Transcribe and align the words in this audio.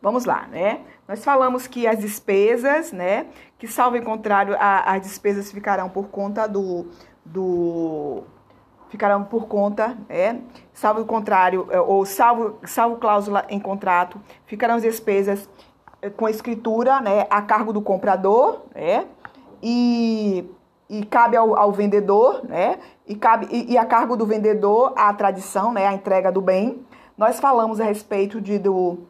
vamos 0.00 0.24
lá, 0.24 0.46
né? 0.50 0.80
Nós 1.06 1.24
falamos 1.24 1.66
que 1.66 1.86
as 1.86 1.98
despesas, 1.98 2.92
né? 2.92 3.26
Que 3.58 3.66
salvo 3.66 3.96
em 3.96 4.02
contrário, 4.02 4.56
a, 4.58 4.94
as 4.94 5.02
despesas 5.02 5.50
ficarão 5.50 5.88
por 5.88 6.08
conta 6.08 6.46
do, 6.46 6.86
do 7.24 8.22
ficarão 8.88 9.24
por 9.24 9.46
conta, 9.46 9.96
né? 10.08 10.40
Salvo 10.72 11.00
o 11.00 11.04
contrário, 11.06 11.66
é, 11.70 11.80
ou 11.80 12.04
salvo, 12.04 12.58
salvo 12.64 12.96
cláusula 12.96 13.44
em 13.48 13.60
contrato, 13.60 14.20
ficarão 14.46 14.74
as 14.74 14.82
despesas 14.82 15.48
é, 16.02 16.10
com 16.10 16.28
escritura, 16.28 17.00
né? 17.00 17.26
A 17.30 17.40
cargo 17.42 17.72
do 17.72 17.80
comprador, 17.80 18.62
né? 18.74 19.06
E, 19.62 20.44
e 20.88 21.04
cabe 21.04 21.36
ao, 21.36 21.56
ao 21.56 21.72
vendedor, 21.72 22.42
né? 22.48 22.78
E, 23.06 23.14
cabe, 23.14 23.46
e, 23.50 23.72
e 23.72 23.78
a 23.78 23.84
cargo 23.84 24.16
do 24.16 24.26
vendedor 24.26 24.92
a 24.96 25.12
tradição, 25.14 25.72
né? 25.72 25.86
A 25.86 25.92
entrega 25.92 26.32
do 26.32 26.40
bem. 26.40 26.84
Nós 27.16 27.38
falamos 27.38 27.80
a 27.80 27.84
respeito 27.84 28.40
de, 28.40 28.58
do, 28.58 29.06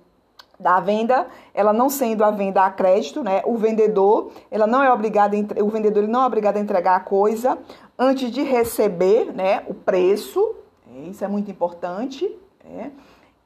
da 0.60 0.78
venda, 0.78 1.26
ela 1.54 1.72
não 1.72 1.88
sendo 1.88 2.22
a 2.22 2.30
venda 2.30 2.64
a 2.64 2.70
crédito, 2.70 3.24
né? 3.24 3.42
O 3.44 3.56
vendedor, 3.56 4.30
ela 4.50 4.66
não 4.66 4.82
é 4.82 4.92
obrigado, 4.92 5.34
o 5.60 5.68
vendedor 5.68 6.02
ele 6.02 6.12
não 6.12 6.22
é 6.22 6.26
obrigado 6.26 6.58
a 6.58 6.60
entregar 6.60 6.96
a 6.96 7.00
coisa 7.00 7.58
antes 7.98 8.30
de 8.30 8.42
receber, 8.42 9.32
né? 9.32 9.64
O 9.66 9.74
preço, 9.74 10.54
isso 11.08 11.24
é 11.24 11.28
muito 11.28 11.50
importante, 11.50 12.30
né? 12.64 12.92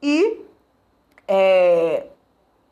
E 0.02 0.45
é, 1.27 2.09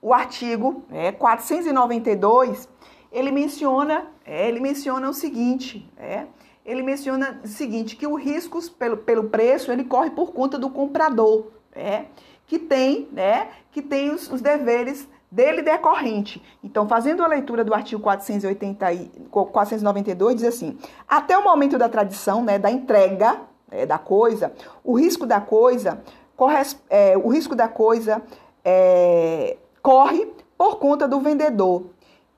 o 0.01 0.13
artigo 0.13 0.85
né, 0.89 1.13
492 1.13 2.69
ele 3.11 3.31
menciona, 3.31 4.09
é, 4.25 4.49
ele 4.49 4.59
menciona 4.59 5.09
o 5.09 5.15
seguinte, 5.15 5.89
é, 5.97 6.27
ele 6.65 6.83
menciona 6.83 7.41
o 7.45 7.49
seguinte 7.49 7.97
que 7.97 8.07
o 8.07 8.15
risco 8.15 8.61
pelo, 8.73 8.97
pelo 8.97 9.25
preço 9.25 9.71
ele 9.71 9.85
corre 9.85 10.11
por 10.11 10.33
conta 10.33 10.59
do 10.59 10.71
comprador, 10.71 11.47
é 11.75 12.07
que 12.53 12.59
tem, 12.59 13.09
né, 13.11 13.49
que 13.71 13.81
tem 13.81 14.11
os, 14.13 14.31
os 14.31 14.43
deveres 14.43 15.09
dele 15.31 15.63
decorrente. 15.63 16.43
Então, 16.63 16.87
fazendo 16.87 17.25
a 17.25 17.27
leitura 17.27 17.65
do 17.65 17.73
artigo 17.73 18.03
480 18.03 18.93
e, 18.93 19.11
492, 19.31 20.37
diz 20.37 20.45
assim: 20.45 20.79
até 21.09 21.39
o 21.39 21.43
momento 21.43 21.79
da 21.79 21.89
tradição, 21.89 22.45
né, 22.45 22.59
da 22.59 22.71
entrega 22.71 23.41
é, 23.71 23.87
da 23.87 23.97
coisa, 23.97 24.53
o 24.85 24.93
risco 24.93 25.25
da 25.25 25.41
coisa, 25.41 26.03
corre, 26.37 26.63
é, 26.91 27.17
o 27.17 27.29
risco 27.29 27.55
da 27.57 27.69
coisa 27.69 28.21
é, 28.63 29.57
corre 29.81 30.31
por 30.59 30.79
conta 30.79 31.09
do 31.09 31.21
vendedor 31.21 31.85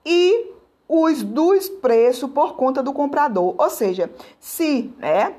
e 0.07 0.53
os 0.89 1.25
dos 1.25 1.69
preços 1.69 2.31
por 2.31 2.55
conta 2.55 2.85
do 2.85 2.93
comprador. 2.93 3.57
Ou 3.59 3.69
seja, 3.69 4.09
se, 4.39 4.95
né, 4.97 5.35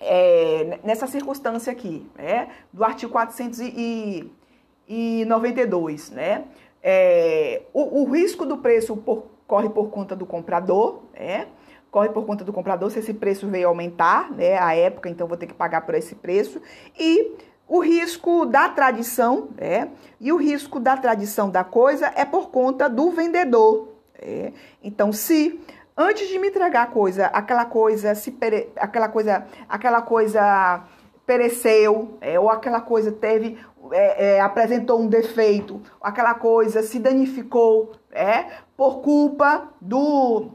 é, 0.00 0.78
nessa 0.84 1.06
circunstância 1.06 1.72
aqui, 1.72 2.06
né, 2.16 2.48
do 2.72 2.82
artigo 2.84 3.12
492, 3.12 6.10
né, 6.10 6.44
é, 6.82 7.62
o, 7.72 8.02
o, 8.02 8.10
risco 8.10 8.44
do 8.46 8.58
preço 8.58 8.96
por, 8.96 9.26
corre 9.46 9.68
por 9.68 9.90
conta 9.90 10.16
do 10.16 10.24
comprador, 10.24 11.02
né, 11.14 11.48
corre 11.90 12.10
por 12.10 12.24
conta 12.24 12.44
do 12.44 12.52
comprador 12.52 12.88
se 12.90 13.00
esse 13.00 13.14
preço 13.14 13.48
veio 13.48 13.68
aumentar, 13.68 14.30
né, 14.30 14.58
a 14.58 14.74
época, 14.74 15.08
então 15.08 15.26
vou 15.26 15.36
ter 15.36 15.46
que 15.46 15.54
pagar 15.54 15.80
por 15.82 15.94
esse 15.94 16.14
preço, 16.14 16.62
e 16.98 17.32
o 17.66 17.80
risco 17.80 18.46
da 18.46 18.68
tradição, 18.68 19.48
né, 19.56 19.90
e 20.20 20.32
o 20.32 20.36
risco 20.36 20.78
da 20.78 20.96
tradição 20.96 21.50
da 21.50 21.64
coisa 21.64 22.12
é 22.14 22.24
por 22.24 22.50
conta 22.50 22.88
do 22.88 23.10
vendedor. 23.10 23.98
É. 24.20 24.52
Então, 24.82 25.12
se 25.12 25.60
antes 25.98 26.28
de 26.28 26.38
me 26.38 26.48
entregar 26.48 26.84
a 26.84 26.86
coisa, 26.86 27.26
aquela 27.26 27.64
coisa 27.64 28.14
se 28.14 28.30
pere, 28.30 28.70
aquela 28.76 29.08
coisa, 29.08 29.44
aquela 29.68 30.00
coisa 30.00 30.84
pereceu, 31.26 32.16
é, 32.20 32.38
ou 32.38 32.48
aquela 32.48 32.80
coisa 32.80 33.10
teve, 33.10 33.58
é, 33.92 34.36
é, 34.36 34.40
apresentou 34.40 35.00
um 35.00 35.08
defeito, 35.08 35.82
aquela 36.00 36.34
coisa 36.34 36.82
se 36.82 37.00
danificou, 37.00 37.92
é, 38.12 38.46
por 38.76 39.00
culpa 39.00 39.68
do 39.80 40.52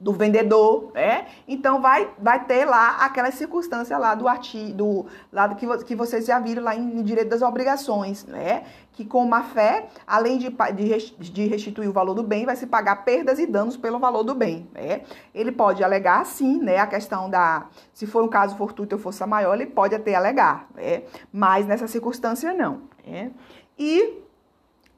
do 0.00 0.12
vendedor, 0.12 0.92
né? 0.94 1.26
Então 1.46 1.80
vai 1.80 2.08
vai 2.18 2.44
ter 2.44 2.64
lá 2.64 2.98
aquela 2.98 3.32
circunstância 3.32 3.98
lá 3.98 4.14
do 4.14 4.28
artigo, 4.28 4.72
do 4.72 5.06
lado 5.32 5.56
que, 5.56 5.66
que 5.84 5.96
vocês 5.96 6.24
já 6.24 6.38
viram 6.38 6.62
lá 6.62 6.76
em, 6.76 7.00
em 7.00 7.02
direito 7.02 7.28
das 7.28 7.42
obrigações, 7.42 8.24
né? 8.24 8.62
Que 8.92 9.04
com 9.04 9.24
má 9.26 9.42
fé, 9.42 9.88
além 10.06 10.38
de, 10.38 10.50
de, 10.74 11.16
de 11.18 11.46
restituir 11.48 11.88
o 11.88 11.92
valor 11.92 12.14
do 12.14 12.22
bem, 12.22 12.46
vai 12.46 12.54
se 12.54 12.66
pagar 12.66 13.04
perdas 13.04 13.40
e 13.40 13.46
danos 13.46 13.76
pelo 13.76 13.98
valor 13.98 14.22
do 14.22 14.36
bem, 14.36 14.68
né? 14.72 15.02
Ele 15.34 15.50
pode 15.50 15.82
alegar 15.82 16.24
sim, 16.24 16.60
né? 16.60 16.78
A 16.78 16.86
questão 16.86 17.28
da 17.28 17.66
se 17.92 18.06
for 18.06 18.22
um 18.22 18.28
caso 18.28 18.56
fortuito 18.56 18.94
ou 18.94 19.02
força 19.02 19.26
maior, 19.26 19.54
ele 19.54 19.66
pode 19.66 19.96
até 19.96 20.14
alegar, 20.14 20.68
né? 20.76 21.02
Mas 21.32 21.66
nessa 21.66 21.88
circunstância 21.88 22.54
não, 22.54 22.82
né? 23.04 23.32
E 23.76 24.22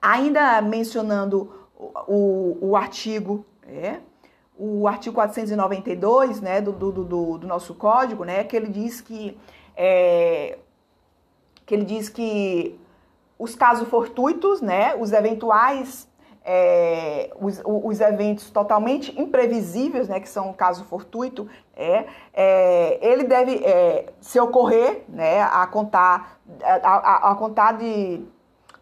ainda 0.00 0.60
mencionando 0.60 1.50
o, 1.74 1.90
o, 2.06 2.58
o 2.70 2.76
artigo, 2.76 3.46
né? 3.66 4.00
O 4.60 4.86
artigo 4.86 5.14
492 5.14 6.42
né, 6.42 6.60
do, 6.60 6.70
do, 6.70 6.92
do, 6.92 7.38
do 7.38 7.46
nosso 7.46 7.74
código, 7.74 8.24
né, 8.24 8.44
que 8.44 8.54
ele 8.54 8.68
diz 8.68 9.00
que, 9.00 9.38
é, 9.74 10.58
que 11.64 11.74
ele 11.74 11.84
diz 11.84 12.10
que 12.10 12.78
os 13.38 13.54
casos 13.54 13.88
fortuitos, 13.88 14.60
né, 14.60 14.94
os 14.96 15.12
eventuais, 15.12 16.06
é, 16.44 17.30
os, 17.40 17.62
os 17.64 18.00
eventos 18.02 18.50
totalmente 18.50 19.18
imprevisíveis, 19.18 20.10
né, 20.10 20.20
que 20.20 20.28
são 20.28 20.50
o 20.50 20.54
caso 20.54 20.84
fortuito, 20.84 21.48
é, 21.74 22.04
é 22.34 22.98
ele 23.00 23.24
deve, 23.24 23.64
é, 23.64 24.12
se 24.20 24.38
ocorrer, 24.38 25.04
né, 25.08 25.40
a 25.40 25.66
contar, 25.66 26.38
a, 26.62 26.74
a, 26.74 27.30
a 27.30 27.34
contar 27.34 27.78
de 27.78 28.22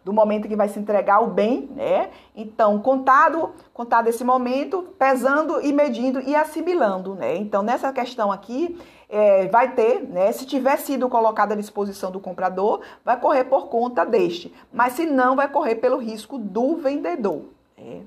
do 0.09 0.13
momento 0.13 0.47
que 0.47 0.55
vai 0.55 0.67
se 0.67 0.79
entregar 0.79 1.21
o 1.21 1.27
bem, 1.27 1.69
né? 1.75 2.09
Então, 2.35 2.79
contado, 2.79 3.51
contado 3.71 4.07
esse 4.07 4.23
momento, 4.23 4.81
pesando 4.97 5.61
e 5.61 5.71
medindo 5.71 6.19
e 6.19 6.35
assimilando, 6.35 7.13
né? 7.13 7.35
Então, 7.35 7.61
nessa 7.61 7.93
questão 7.93 8.31
aqui, 8.31 8.75
é, 9.07 9.47
vai 9.49 9.73
ter, 9.73 10.01
né? 10.01 10.31
Se 10.31 10.47
tiver 10.47 10.77
sido 10.77 11.07
colocado 11.07 11.51
à 11.51 11.55
disposição 11.55 12.09
do 12.09 12.19
comprador, 12.19 12.81
vai 13.05 13.19
correr 13.19 13.43
por 13.43 13.67
conta 13.67 14.03
deste, 14.03 14.51
mas 14.73 14.93
se 14.93 15.05
não, 15.05 15.35
vai 15.35 15.47
correr 15.47 15.75
pelo 15.75 15.97
risco 15.97 16.39
do 16.39 16.77
vendedor. 16.77 17.43
Né? 17.77 18.01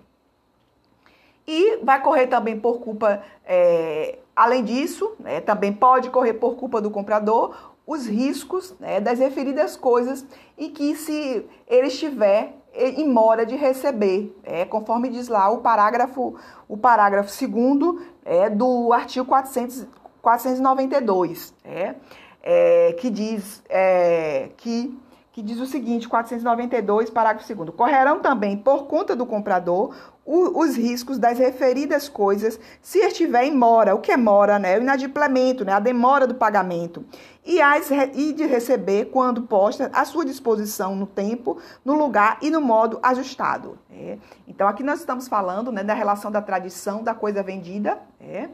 E 1.46 1.76
vai 1.84 2.02
correr 2.02 2.26
também 2.26 2.58
por 2.58 2.80
culpa, 2.80 3.22
é, 3.46 4.18
além 4.34 4.64
disso, 4.64 5.12
né, 5.20 5.40
também 5.40 5.72
pode 5.72 6.10
correr 6.10 6.34
por 6.34 6.56
culpa 6.56 6.80
do 6.80 6.90
comprador 6.90 7.71
os 7.92 8.06
riscos 8.06 8.74
né, 8.80 9.00
das 9.00 9.18
referidas 9.18 9.76
coisas 9.76 10.24
e 10.56 10.68
que 10.68 10.94
se 10.96 11.46
ele 11.68 11.88
estiver 11.88 12.54
em 12.74 13.06
mora 13.08 13.44
de 13.44 13.54
receber, 13.54 14.34
é, 14.42 14.64
conforme 14.64 15.10
diz 15.10 15.28
lá 15.28 15.50
o 15.50 15.58
parágrafo, 15.58 16.34
o 16.68 16.76
parágrafo 16.76 17.30
segundo 17.30 18.02
é, 18.24 18.48
do 18.48 18.92
artigo 18.92 19.26
400, 19.26 19.86
492, 20.22 21.54
é, 21.64 21.94
é, 22.42 22.92
que 22.94 23.10
diz 23.10 23.62
é, 23.68 24.50
que 24.56 24.98
que 25.32 25.42
diz 25.42 25.58
o 25.58 25.66
seguinte, 25.66 26.06
492, 26.06 27.08
parágrafo 27.08 27.54
2 27.54 27.70
Correrão 27.74 28.20
também, 28.20 28.54
por 28.54 28.84
conta 28.84 29.16
do 29.16 29.24
comprador, 29.24 29.94
o, 30.26 30.60
os 30.60 30.76
riscos 30.76 31.18
das 31.18 31.38
referidas 31.38 32.06
coisas 32.06 32.60
se 32.82 32.98
estiver 32.98 33.44
em 33.44 33.56
mora. 33.56 33.94
O 33.94 34.00
que 34.00 34.12
é 34.12 34.16
mora, 34.16 34.58
né? 34.58 34.78
O 34.78 34.82
inadimplemento, 34.82 35.64
né? 35.64 35.72
A 35.72 35.80
demora 35.80 36.26
do 36.26 36.34
pagamento. 36.34 37.02
E, 37.44 37.62
as, 37.62 37.90
e 37.90 38.34
de 38.34 38.44
receber, 38.44 39.06
quando 39.06 39.42
posta, 39.42 39.90
à 39.94 40.04
sua 40.04 40.24
disposição 40.24 40.94
no 40.94 41.06
tempo, 41.06 41.58
no 41.82 41.94
lugar 41.94 42.36
e 42.42 42.50
no 42.50 42.60
modo 42.60 43.00
ajustado. 43.02 43.78
Né? 43.90 44.18
Então, 44.46 44.68
aqui 44.68 44.82
nós 44.82 45.00
estamos 45.00 45.28
falando 45.28 45.72
né, 45.72 45.82
da 45.82 45.94
relação 45.94 46.30
da 46.30 46.42
tradição 46.42 47.02
da 47.02 47.14
coisa 47.14 47.42
vendida. 47.42 47.98
Né? 48.20 48.50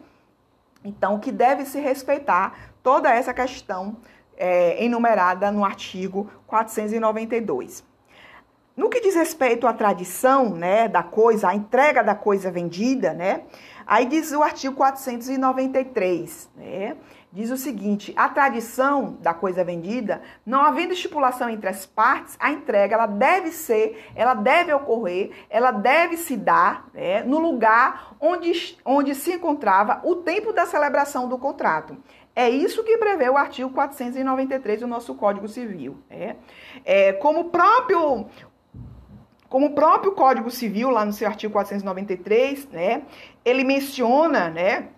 Então, 0.85 1.19
que 1.19 1.33
deve 1.33 1.67
se 1.67 1.81
respeitar 1.81 2.57
toda 2.83 3.13
essa 3.13 3.35
questão 3.35 3.97
é, 4.39 4.83
enumerada 4.83 5.53
no 5.53 5.65
artigo 5.65 6.31
492. 6.47 7.85
No 8.79 8.89
que 8.89 9.01
diz 9.01 9.17
respeito 9.17 9.67
à 9.67 9.73
tradição, 9.73 10.51
né, 10.51 10.87
da 10.87 11.03
coisa, 11.03 11.49
a 11.49 11.55
entrega 11.55 12.01
da 12.01 12.15
coisa 12.15 12.49
vendida, 12.49 13.13
né, 13.13 13.43
aí 13.85 14.07
diz 14.07 14.31
o 14.31 14.41
artigo 14.41 14.77
493, 14.77 16.49
né, 16.55 16.97
diz 17.33 17.51
o 17.51 17.57
seguinte: 17.57 18.15
a 18.17 18.29
tradição 18.29 19.19
da 19.21 19.35
coisa 19.35 19.65
vendida, 19.65 20.23
não 20.47 20.63
havendo 20.63 20.93
estipulação 20.93 21.51
entre 21.51 21.69
as 21.69 21.87
partes, 21.87 22.37
a 22.39 22.53
entrega 22.53 22.95
ela 22.95 23.07
deve 23.07 23.51
ser, 23.51 24.13
ela 24.15 24.35
deve 24.35 24.73
ocorrer, 24.73 25.33
ela 25.51 25.73
deve 25.73 26.17
se 26.17 26.37
dar 26.37 26.89
né, 26.95 27.23
no 27.25 27.41
lugar 27.41 28.15
onde, 28.21 28.79
onde 28.85 29.13
se 29.13 29.33
encontrava 29.33 30.01
o 30.05 30.17
tempo 30.17 30.53
da 30.53 30.67
celebração 30.67 31.29
do 31.29 31.37
contrato. 31.37 31.97
É 32.39 32.49
isso 32.49 32.85
que 32.85 32.97
prevê 32.97 33.29
o 33.29 33.37
artigo 33.37 33.69
493 33.71 34.79
do 34.79 34.87
nosso 34.87 35.13
Código 35.17 35.49
Civil. 35.49 35.99
Né? 36.09 36.37
É, 36.85 37.13
como 37.15 37.47
próprio 37.47 38.27
como 39.49 39.67
o 39.67 39.75
próprio 39.75 40.13
Código 40.13 40.49
Civil, 40.49 40.89
lá 40.89 41.05
no 41.05 41.13
seu 41.13 41.27
artigo 41.27 41.53
493, 41.53 42.69
né, 42.69 43.03
ele 43.45 43.65
menciona, 43.65 44.51
né, 44.51 44.89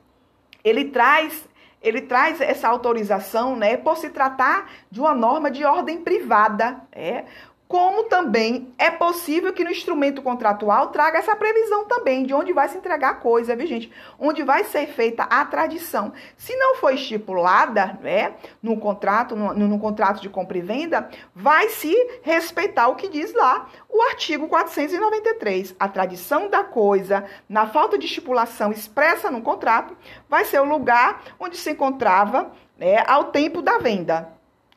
ele 0.62 0.86
traz, 0.86 1.48
ele 1.80 2.02
traz 2.02 2.42
essa 2.42 2.68
autorização, 2.68 3.56
né, 3.56 3.78
por 3.78 3.96
se 3.96 4.10
tratar 4.10 4.70
de 4.90 5.00
uma 5.00 5.14
norma 5.14 5.50
de 5.50 5.64
ordem 5.64 6.02
privada, 6.02 6.82
né, 6.94 7.24
como 7.70 8.02
também 8.02 8.74
é 8.76 8.90
possível 8.90 9.52
que 9.52 9.62
no 9.62 9.70
instrumento 9.70 10.20
contratual 10.22 10.88
traga 10.88 11.18
essa 11.18 11.36
previsão 11.36 11.84
também 11.84 12.26
de 12.26 12.34
onde 12.34 12.52
vai 12.52 12.68
se 12.68 12.76
entregar 12.76 13.10
a 13.10 13.14
coisa, 13.14 13.54
viu, 13.54 13.64
gente? 13.64 13.92
Onde 14.18 14.42
vai 14.42 14.64
ser 14.64 14.88
feita 14.88 15.22
a 15.22 15.44
tradição. 15.44 16.12
Se 16.36 16.56
não 16.56 16.74
for 16.74 16.92
estipulada, 16.92 17.96
né, 18.02 18.34
no 18.60 18.76
contrato, 18.76 19.36
no, 19.36 19.54
no 19.54 19.78
contrato 19.78 20.20
de 20.20 20.28
compra 20.28 20.58
e 20.58 20.60
venda, 20.60 21.08
vai 21.32 21.68
se 21.68 21.94
respeitar 22.24 22.88
o 22.88 22.96
que 22.96 23.08
diz 23.08 23.32
lá 23.34 23.68
o 23.88 24.02
artigo 24.02 24.48
493. 24.48 25.76
A 25.78 25.86
tradição 25.86 26.50
da 26.50 26.64
coisa, 26.64 27.24
na 27.48 27.68
falta 27.68 27.96
de 27.96 28.06
estipulação 28.06 28.72
expressa 28.72 29.30
no 29.30 29.42
contrato, 29.42 29.96
vai 30.28 30.44
ser 30.44 30.58
o 30.58 30.64
lugar 30.64 31.22
onde 31.38 31.56
se 31.56 31.70
encontrava 31.70 32.50
né, 32.76 33.04
ao 33.06 33.26
tempo 33.26 33.62
da 33.62 33.78
venda. 33.78 34.28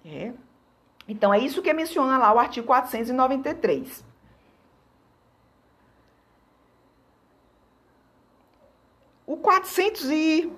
É. 0.06 0.32
Então, 1.08 1.34
é 1.34 1.40
isso 1.40 1.62
que 1.62 1.74
menciona 1.74 2.18
lá 2.18 2.34
o 2.34 2.40
artigo 2.40 2.68
493. 2.68 4.04
O 9.26 9.38
400 9.38 10.10
e... 10.10 10.52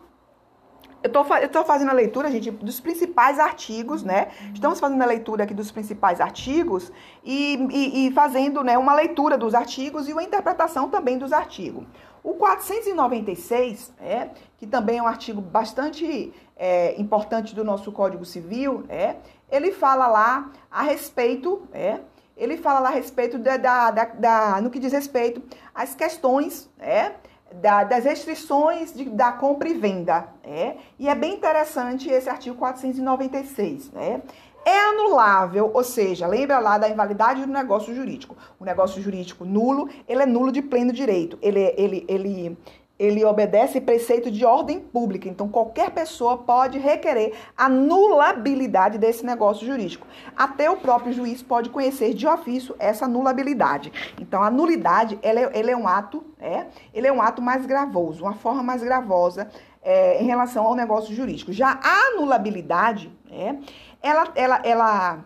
Eu 1.03 1.11
estou 1.45 1.63
fazendo 1.63 1.89
a 1.89 1.93
leitura, 1.93 2.31
gente, 2.31 2.49
dos 2.49 2.79
principais 2.79 3.37
artigos, 3.37 4.01
né? 4.01 4.29
Estamos 4.51 4.79
fazendo 4.79 5.03
a 5.03 5.05
leitura 5.05 5.43
aqui 5.43 5.53
dos 5.53 5.69
principais 5.69 6.19
artigos 6.19 6.91
e, 7.23 7.57
e, 7.71 8.07
e 8.07 8.11
fazendo 8.11 8.63
né, 8.63 8.75
uma 8.75 8.95
leitura 8.95 9.37
dos 9.37 9.53
artigos 9.53 10.09
e 10.09 10.13
uma 10.13 10.23
interpretação 10.23 10.89
também 10.89 11.19
dos 11.19 11.31
artigos. 11.31 11.85
O 12.23 12.33
496, 12.33 13.93
é, 13.99 14.29
que 14.57 14.65
também 14.65 14.97
é 14.97 15.03
um 15.03 15.05
artigo 15.05 15.39
bastante 15.39 16.33
é, 16.57 16.99
importante 16.99 17.53
do 17.53 17.63
nosso 17.63 17.91
Código 17.91 18.25
Civil, 18.25 18.83
é, 18.89 19.17
ele 19.51 19.71
fala 19.71 20.07
lá 20.07 20.51
a 20.69 20.83
respeito, 20.83 21.67
é, 21.71 21.99
ele 22.35 22.57
fala 22.57 22.79
lá 22.79 22.89
a 22.89 22.91
respeito 22.91 23.37
da, 23.37 23.57
da, 23.57 23.91
da, 23.91 24.05
da 24.05 24.61
no 24.61 24.69
que 24.69 24.79
diz 24.79 24.91
respeito 24.91 25.41
às 25.73 25.95
questões, 25.95 26.69
é, 26.79 27.13
da, 27.53 27.83
das 27.83 28.03
restrições 28.03 28.93
de, 28.93 29.05
da 29.05 29.31
compra 29.31 29.69
e 29.69 29.73
venda, 29.73 30.27
é, 30.43 30.75
e 30.99 31.07
é 31.07 31.15
bem 31.15 31.35
interessante 31.35 32.09
esse 32.09 32.29
artigo 32.29 32.55
496, 32.57 33.91
né? 33.91 34.21
é 34.65 34.79
anulável, 34.79 35.69
ou 35.71 35.83
seja, 35.83 36.25
lembra 36.25 36.57
lá 36.57 36.79
da 36.79 36.89
invalidade 36.89 37.45
do 37.45 37.51
negócio 37.51 37.93
jurídico. 37.93 38.35
O 38.59 38.65
negócio 38.65 38.99
jurídico 38.99 39.45
nulo, 39.45 39.87
ele 40.07 40.23
é 40.23 40.25
nulo 40.25 40.51
de 40.51 40.63
pleno 40.63 40.91
direito. 40.91 41.37
Ele, 41.39 41.71
ele, 41.77 42.03
ele, 42.09 42.57
ele 42.97 43.25
obedece 43.25 43.81
preceito 43.81 44.31
de 44.31 44.45
ordem 44.45 44.79
pública. 44.79 45.27
Então, 45.27 45.49
qualquer 45.49 45.91
pessoa 45.91 46.37
pode 46.37 46.79
requerer 46.79 47.33
a 47.57 47.67
nulabilidade 47.67 48.97
desse 48.97 49.25
negócio 49.25 49.65
jurídico. 49.65 50.07
Até 50.35 50.69
o 50.69 50.77
próprio 50.77 51.11
juiz 51.11 51.43
pode 51.43 51.69
conhecer 51.69 52.13
de 52.13 52.25
ofício 52.25 52.75
essa 52.79 53.07
nulabilidade. 53.07 53.91
Então, 54.19 54.41
a 54.41 54.49
nulidade, 54.49 55.19
ele 55.21 55.39
é, 55.39 55.51
ele 55.53 55.71
é 55.71 55.77
um 55.77 55.87
ato, 55.87 56.23
é, 56.39 56.67
ele 56.93 57.07
é 57.07 57.11
um 57.11 57.21
ato 57.21 57.41
mais 57.41 57.65
gravoso, 57.65 58.23
uma 58.23 58.35
forma 58.35 58.63
mais 58.63 58.81
gravosa 58.81 59.49
é, 59.83 60.21
em 60.21 60.25
relação 60.25 60.65
ao 60.65 60.73
negócio 60.73 61.13
jurídico. 61.13 61.51
Já 61.51 61.79
a 61.83 62.13
anulabilidade, 62.13 63.11
é, 63.29 63.55
ela, 64.01 64.31
ela, 64.35 64.61
ela, 64.63 65.25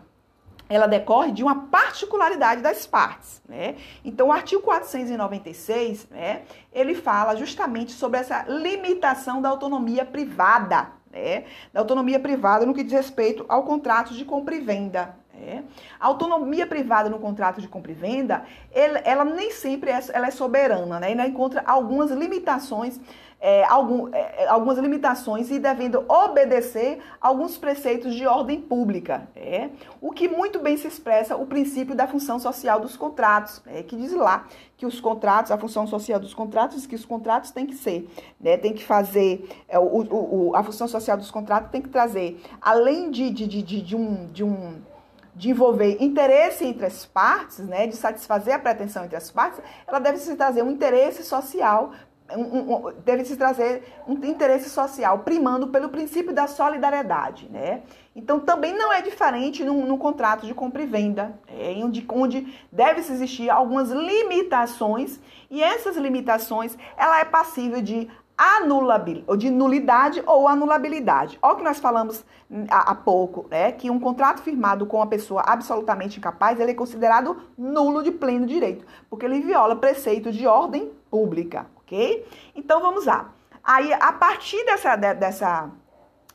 ela 0.70 0.86
decorre 0.86 1.32
de 1.32 1.42
uma 1.42 1.66
particularidade 1.66 2.62
das 2.62 2.86
partes, 2.86 3.42
né? 3.48 3.74
Então, 4.04 4.28
o 4.28 4.32
artigo 4.32 4.62
496, 4.62 6.08
né, 6.08 6.42
ele 6.72 6.94
fala 6.94 7.34
justamente 7.34 7.90
sobre 7.90 8.20
essa 8.20 8.44
limitação 8.44 9.42
da 9.42 9.48
autonomia 9.48 10.04
privada, 10.04 10.92
né? 11.10 11.44
Da 11.72 11.80
autonomia 11.80 12.20
privada 12.20 12.64
no 12.64 12.72
que 12.72 12.84
diz 12.84 12.92
respeito 12.92 13.44
ao 13.48 13.64
contrato 13.64 14.14
de 14.14 14.24
compra 14.24 14.54
e 14.54 14.60
venda, 14.60 15.16
é. 15.42 15.62
A 15.98 16.06
autonomia 16.06 16.66
privada 16.66 17.08
no 17.08 17.18
contrato 17.18 17.60
de 17.60 17.68
compra 17.68 17.90
e 17.90 17.94
venda, 17.94 18.44
ela, 18.70 18.98
ela 18.98 19.24
nem 19.24 19.50
sempre 19.50 19.90
é, 19.90 19.98
ela 20.12 20.26
é 20.26 20.30
soberana, 20.30 21.00
né? 21.00 21.12
Ela 21.12 21.26
encontra 21.26 21.62
algumas 21.66 22.10
limitações 22.10 23.00
é, 23.40 23.64
algum, 23.64 24.14
é, 24.14 24.44
é, 24.44 24.48
algumas 24.48 24.76
limitações 24.78 25.50
e 25.50 25.58
devendo 25.58 26.04
obedecer 26.06 26.98
alguns 27.20 27.56
preceitos 27.56 28.14
de 28.14 28.26
ordem 28.26 28.60
pública. 28.60 29.28
É, 29.34 29.70
o 30.00 30.10
que 30.10 30.28
muito 30.28 30.58
bem 30.58 30.76
se 30.76 30.86
expressa 30.86 31.36
o 31.36 31.46
princípio 31.46 31.94
da 31.94 32.06
função 32.06 32.38
social 32.38 32.78
dos 32.78 32.96
contratos, 32.96 33.62
é, 33.66 33.82
que 33.82 33.96
diz 33.96 34.12
lá 34.12 34.46
que 34.76 34.84
os 34.84 35.00
contratos, 35.00 35.50
a 35.50 35.58
função 35.58 35.86
social 35.86 36.20
dos 36.20 36.34
contratos, 36.34 36.86
que 36.86 36.94
os 36.94 37.04
contratos 37.04 37.50
têm 37.50 37.66
que 37.66 37.74
ser, 37.74 38.08
né, 38.38 38.56
tem 38.56 38.74
que 38.74 38.84
fazer, 38.84 39.48
é, 39.68 39.78
o, 39.78 39.82
o, 39.82 40.54
a 40.54 40.62
função 40.62 40.86
social 40.86 41.16
dos 41.16 41.30
contratos 41.30 41.70
tem 41.70 41.80
que 41.80 41.88
trazer, 41.88 42.40
além 42.60 43.10
de, 43.10 43.30
de, 43.30 43.46
de, 43.46 43.62
de, 43.62 43.80
de 43.80 43.96
um. 43.96 44.26
De 44.26 44.44
um 44.44 44.90
de 45.32 45.48
envolver 45.48 45.96
interesse 46.02 46.66
entre 46.66 46.84
as 46.84 47.06
partes, 47.06 47.60
né, 47.60 47.86
de 47.86 47.96
satisfazer 47.96 48.52
a 48.52 48.58
pretensão 48.58 49.04
entre 49.04 49.16
as 49.16 49.30
partes, 49.30 49.60
ela 49.86 49.98
deve 49.98 50.18
se 50.18 50.34
trazer 50.34 50.62
um 50.62 50.70
interesse 50.70 51.22
social 51.22 51.92
um, 52.36 52.88
um, 52.88 52.92
deve 53.04 53.24
se 53.24 53.36
trazer 53.36 53.82
um 54.06 54.14
interesse 54.24 54.70
social, 54.70 55.20
primando 55.20 55.68
pelo 55.68 55.88
princípio 55.88 56.32
da 56.32 56.46
solidariedade, 56.46 57.48
né? 57.50 57.82
Então, 58.14 58.40
também 58.40 58.76
não 58.76 58.92
é 58.92 59.00
diferente 59.00 59.64
no, 59.64 59.86
no 59.86 59.96
contrato 59.96 60.46
de 60.46 60.52
compra 60.52 60.82
e 60.82 60.86
venda, 60.86 61.38
é, 61.46 61.72
onde, 61.82 62.04
onde 62.08 62.52
deve-se 62.70 63.12
existir 63.12 63.48
algumas 63.48 63.90
limitações, 63.90 65.20
e 65.50 65.62
essas 65.62 65.96
limitações, 65.96 66.76
ela 66.96 67.20
é 67.20 67.24
passível 67.24 67.80
de 67.80 68.08
anulabilidade, 68.40 69.24
ou 69.28 69.36
de 69.36 69.50
nulidade 69.50 70.22
ou 70.26 70.48
anulabilidade. 70.48 71.38
Olha 71.42 71.52
o 71.52 71.56
que 71.58 71.62
nós 71.62 71.78
falamos 71.78 72.24
há, 72.70 72.90
há 72.90 72.94
pouco, 72.94 73.46
né? 73.50 73.70
Que 73.70 73.90
um 73.90 74.00
contrato 74.00 74.40
firmado 74.40 74.86
com 74.86 74.96
uma 74.96 75.06
pessoa 75.06 75.42
absolutamente 75.46 76.18
incapaz, 76.18 76.58
ele 76.58 76.70
é 76.70 76.74
considerado 76.74 77.36
nulo 77.56 78.02
de 78.02 78.10
pleno 78.10 78.46
direito, 78.46 78.86
porque 79.10 79.26
ele 79.26 79.40
viola 79.40 79.76
preceito 79.76 80.32
de 80.32 80.46
ordem 80.46 80.90
pública, 81.10 81.66
ok? 81.90 82.24
Então 82.54 82.80
vamos 82.80 83.04
lá. 83.04 83.32
Aí, 83.62 83.92
a 83.92 84.12
partir 84.12 84.64
dessa, 84.64 84.96
dessa, 84.96 85.70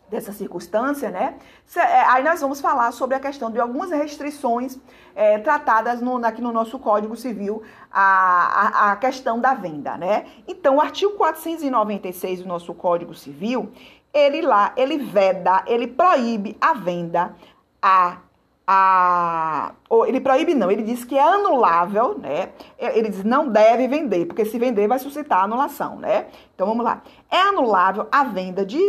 dessa 0.09 0.31
circunstância, 0.31 1.09
né? 1.09 1.37
É, 1.75 2.01
aí 2.01 2.23
nós 2.23 2.41
vamos 2.41 2.61
falar 2.61 2.91
sobre 2.91 3.15
a 3.15 3.19
questão 3.19 3.49
de 3.49 3.59
algumas 3.59 3.89
restrições 3.89 4.77
é, 5.15 5.39
tratadas 5.39 6.01
no, 6.01 6.23
aqui 6.23 6.41
no 6.41 6.51
nosso 6.51 6.77
Código 6.77 7.15
Civil, 7.15 7.63
a, 7.91 8.01
a, 8.01 8.91
a, 8.91 8.95
questão 8.97 9.39
da 9.39 9.53
venda, 9.53 9.97
né? 9.97 10.25
Então, 10.47 10.75
o 10.75 10.81
artigo 10.81 11.13
496 11.13 12.41
do 12.41 12.47
nosso 12.47 12.73
Código 12.73 13.15
Civil, 13.15 13.71
ele 14.13 14.41
lá, 14.41 14.71
ele 14.77 14.97
veda, 14.97 15.63
ele 15.65 15.87
proíbe 15.87 16.55
a 16.61 16.73
venda 16.73 17.35
a 17.81 18.17
a, 18.67 19.73
ele 20.07 20.19
proíbe 20.19 20.55
não, 20.55 20.71
ele 20.71 20.83
diz 20.83 21.03
que 21.03 21.15
é 21.17 21.21
anulável, 21.21 22.17
né? 22.17 22.49
Ele 22.79 23.09
diz 23.09 23.23
não 23.23 23.47
deve 23.47 23.87
vender, 23.87 24.25
porque 24.25 24.45
se 24.45 24.57
vender 24.57 24.87
vai 24.87 24.99
suscitar 24.99 25.43
anulação, 25.43 25.97
né? 25.97 26.27
Então 26.53 26.65
vamos 26.67 26.83
lá. 26.83 27.03
É 27.29 27.37
anulável 27.37 28.07
a 28.11 28.23
venda 28.23 28.65
de 28.65 28.79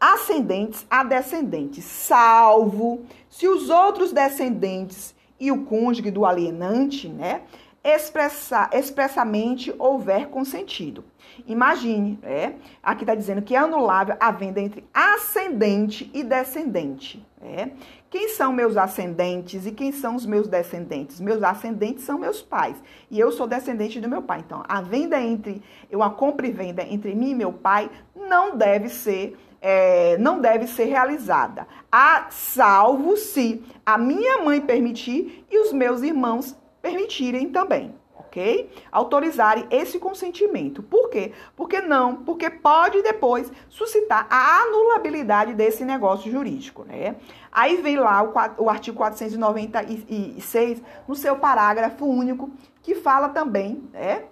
ascendentes 0.00 0.86
a 0.90 1.04
descendentes, 1.04 1.84
salvo 1.84 3.04
se 3.28 3.46
os 3.46 3.68
outros 3.68 4.12
descendentes 4.12 5.14
e 5.38 5.52
o 5.52 5.64
cônjuge 5.64 6.10
do 6.10 6.24
alienante, 6.24 7.08
né, 7.08 7.42
expressa, 7.84 8.68
expressamente 8.72 9.74
houver 9.78 10.28
consentido. 10.28 11.04
Imagine, 11.46 12.18
né? 12.22 12.56
Aqui 12.82 13.04
está 13.04 13.14
dizendo 13.14 13.40
que 13.40 13.54
é 13.54 13.58
anulável 13.58 14.16
a 14.20 14.30
venda 14.30 14.60
entre 14.60 14.84
ascendente 14.92 16.10
e 16.12 16.22
descendente. 16.22 17.24
Né? 17.40 17.72
Quem 18.10 18.28
são 18.30 18.52
meus 18.52 18.76
ascendentes 18.76 19.66
e 19.66 19.70
quem 19.70 19.92
são 19.92 20.16
os 20.16 20.26
meus 20.26 20.48
descendentes? 20.48 21.20
Meus 21.20 21.44
ascendentes 21.44 22.02
são 22.02 22.18
meus 22.18 22.42
pais 22.42 22.76
e 23.08 23.20
eu 23.20 23.30
sou 23.30 23.46
descendente 23.46 24.00
do 24.00 24.08
meu 24.08 24.20
pai. 24.20 24.40
Então, 24.44 24.64
a 24.68 24.82
venda 24.82 25.20
entre, 25.20 25.62
eu 25.88 26.02
a 26.02 26.10
compra 26.10 26.44
e 26.44 26.50
venda 26.50 26.82
entre 26.82 27.14
mim 27.14 27.30
e 27.30 27.34
meu 27.36 27.52
pai 27.52 27.88
não 28.16 28.56
deve 28.56 28.88
ser 28.88 29.38
é, 29.62 30.16
não 30.18 30.40
deve 30.40 30.66
ser 30.66 30.84
realizada, 30.84 31.68
a 31.92 32.28
salvo 32.30 33.14
se 33.16 33.62
a 33.84 33.98
minha 33.98 34.38
mãe 34.38 34.58
permitir 34.58 35.44
e 35.50 35.58
os 35.58 35.70
meus 35.70 36.00
irmãos 36.00 36.56
permitirem 36.80 37.50
também 37.50 37.94
ok? 38.30 38.70
Autorizarem 38.92 39.66
esse 39.70 39.98
consentimento. 39.98 40.82
Por 40.82 41.10
quê? 41.10 41.32
Porque 41.56 41.80
não, 41.80 42.22
porque 42.22 42.48
pode 42.48 43.02
depois 43.02 43.52
suscitar 43.68 44.26
a 44.30 44.62
anulabilidade 44.62 45.52
desse 45.52 45.84
negócio 45.84 46.30
jurídico, 46.30 46.84
né? 46.84 47.16
Aí 47.50 47.82
vem 47.82 47.96
lá 47.96 48.22
o, 48.22 48.32
o 48.64 48.70
artigo 48.70 48.96
496, 48.96 50.80
no 51.08 51.16
seu 51.16 51.36
parágrafo 51.36 52.06
único, 52.06 52.48
que 52.82 52.94
fala 52.94 53.30
também, 53.30 53.82
né? 53.92 54.24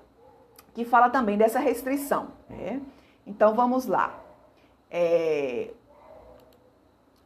Que 0.73 0.85
fala 0.85 1.11
também 1.11 1.37
dessa 1.37 1.59
restrição, 1.59 2.28
né? 2.49 2.81
Então 3.26 3.52
vamos 3.55 3.87
lá. 3.87 4.14
É, 4.90 5.71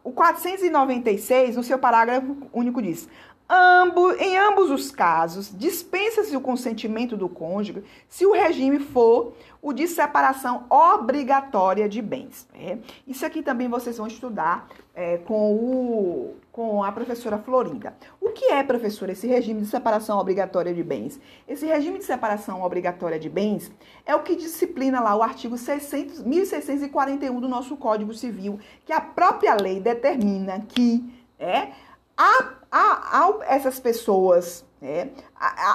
o 0.02 0.10
496, 0.10 1.56
no 1.56 1.62
seu 1.62 1.78
parágrafo 1.78 2.36
único, 2.52 2.80
diz: 2.80 3.08
Ambo, 3.48 4.12
em 4.12 4.38
ambos 4.38 4.70
os 4.70 4.90
casos, 4.90 5.52
dispensa-se 5.56 6.36
o 6.36 6.40
consentimento 6.40 7.16
do 7.16 7.28
cônjuge 7.28 7.84
se 8.08 8.24
o 8.24 8.32
regime 8.32 8.78
for 8.78 9.34
o 9.60 9.72
de 9.72 9.86
separação 9.86 10.64
obrigatória 10.70 11.88
de 11.88 12.00
bens. 12.00 12.48
É. 12.54 12.78
Isso 13.06 13.26
aqui 13.26 13.42
também 13.42 13.68
vocês 13.68 13.98
vão 13.98 14.06
estudar 14.06 14.68
é, 14.94 15.18
com 15.18 15.54
o 15.54 16.36
com 16.52 16.84
a 16.84 16.92
professora 16.92 17.38
Florinda. 17.38 17.96
O 18.20 18.28
que 18.28 18.44
é, 18.44 18.62
professora, 18.62 19.12
esse 19.12 19.26
regime 19.26 19.62
de 19.62 19.66
separação 19.66 20.18
obrigatória 20.18 20.72
de 20.74 20.82
bens? 20.82 21.18
Esse 21.48 21.66
regime 21.66 21.98
de 21.98 22.04
separação 22.04 22.62
obrigatória 22.62 23.18
de 23.18 23.30
bens 23.30 23.72
é 24.04 24.14
o 24.14 24.22
que 24.22 24.36
disciplina 24.36 25.00
lá 25.00 25.16
o 25.16 25.22
artigo 25.22 25.56
600, 25.56 26.22
1641 26.22 27.40
do 27.40 27.48
nosso 27.48 27.74
Código 27.74 28.12
Civil, 28.12 28.60
que 28.84 28.92
a 28.92 29.00
própria 29.00 29.54
lei 29.54 29.80
determina 29.80 30.60
que 30.60 31.10
é, 31.38 31.68
a, 32.14 32.50
a, 32.72 33.20
a 33.20 33.54
essas 33.54 33.78
pessoas 33.78 34.64
é, 34.82 35.08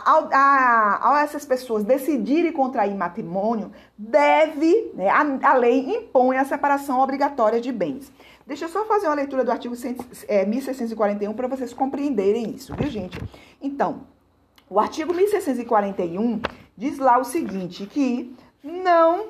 ao, 0.06 0.28
a, 0.34 1.18
a, 1.18 1.22
essas 1.24 1.46
pessoas 1.46 1.86
decidirem 1.86 2.52
contrair 2.52 2.94
matrimônio, 2.94 3.72
deve, 3.98 4.92
né, 4.94 5.08
a, 5.08 5.52
a, 5.52 5.54
lei 5.54 5.96
impõe 5.96 6.38
a 6.38 6.44
separação 6.44 7.00
obrigatória 7.00 7.62
de 7.62 7.72
bens. 7.72 8.12
Deixa 8.46 8.66
eu 8.66 8.70
só 8.70 8.84
fazer 8.86 9.08
uma 9.08 9.16
leitura 9.16 9.46
do 9.46 9.52
artigo 9.52 9.76
100, 9.76 9.98
é, 10.28 10.46
1641 10.46 11.34
para 11.34 11.48
vocês 11.48 11.74
compreenderem 11.74 12.50
isso, 12.54 12.76
viu, 12.76 12.90
gente? 12.90 13.18
Então, 13.62 14.02
o 14.70 14.78
artigo 14.78 15.14
1641 15.14 16.42
diz 16.76 16.98
lá 16.98 17.18
o 17.18 17.24
seguinte, 17.24 17.86
que 17.86 18.36
não 18.62 19.28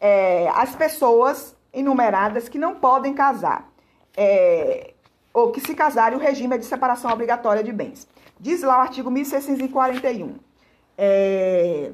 é, 0.00 0.48
as 0.50 0.76
pessoas 0.76 1.56
enumeradas 1.72 2.48
que 2.48 2.58
não 2.58 2.76
podem 2.76 3.14
casar, 3.14 3.68
é, 4.16 4.94
ou 5.38 5.52
que 5.52 5.60
se 5.60 5.74
casarem, 5.74 6.18
o 6.18 6.20
regime 6.20 6.54
é 6.54 6.58
de 6.58 6.64
separação 6.64 7.10
obrigatória 7.10 7.62
de 7.62 7.72
bens. 7.72 8.08
Diz 8.38 8.62
lá 8.62 8.78
o 8.78 8.80
artigo 8.80 9.10
1641. 9.10 10.34
É, 10.96 11.92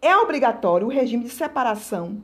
é 0.00 0.16
obrigatório 0.16 0.86
o 0.86 0.90
regime 0.90 1.24
de 1.24 1.30
separação 1.30 2.22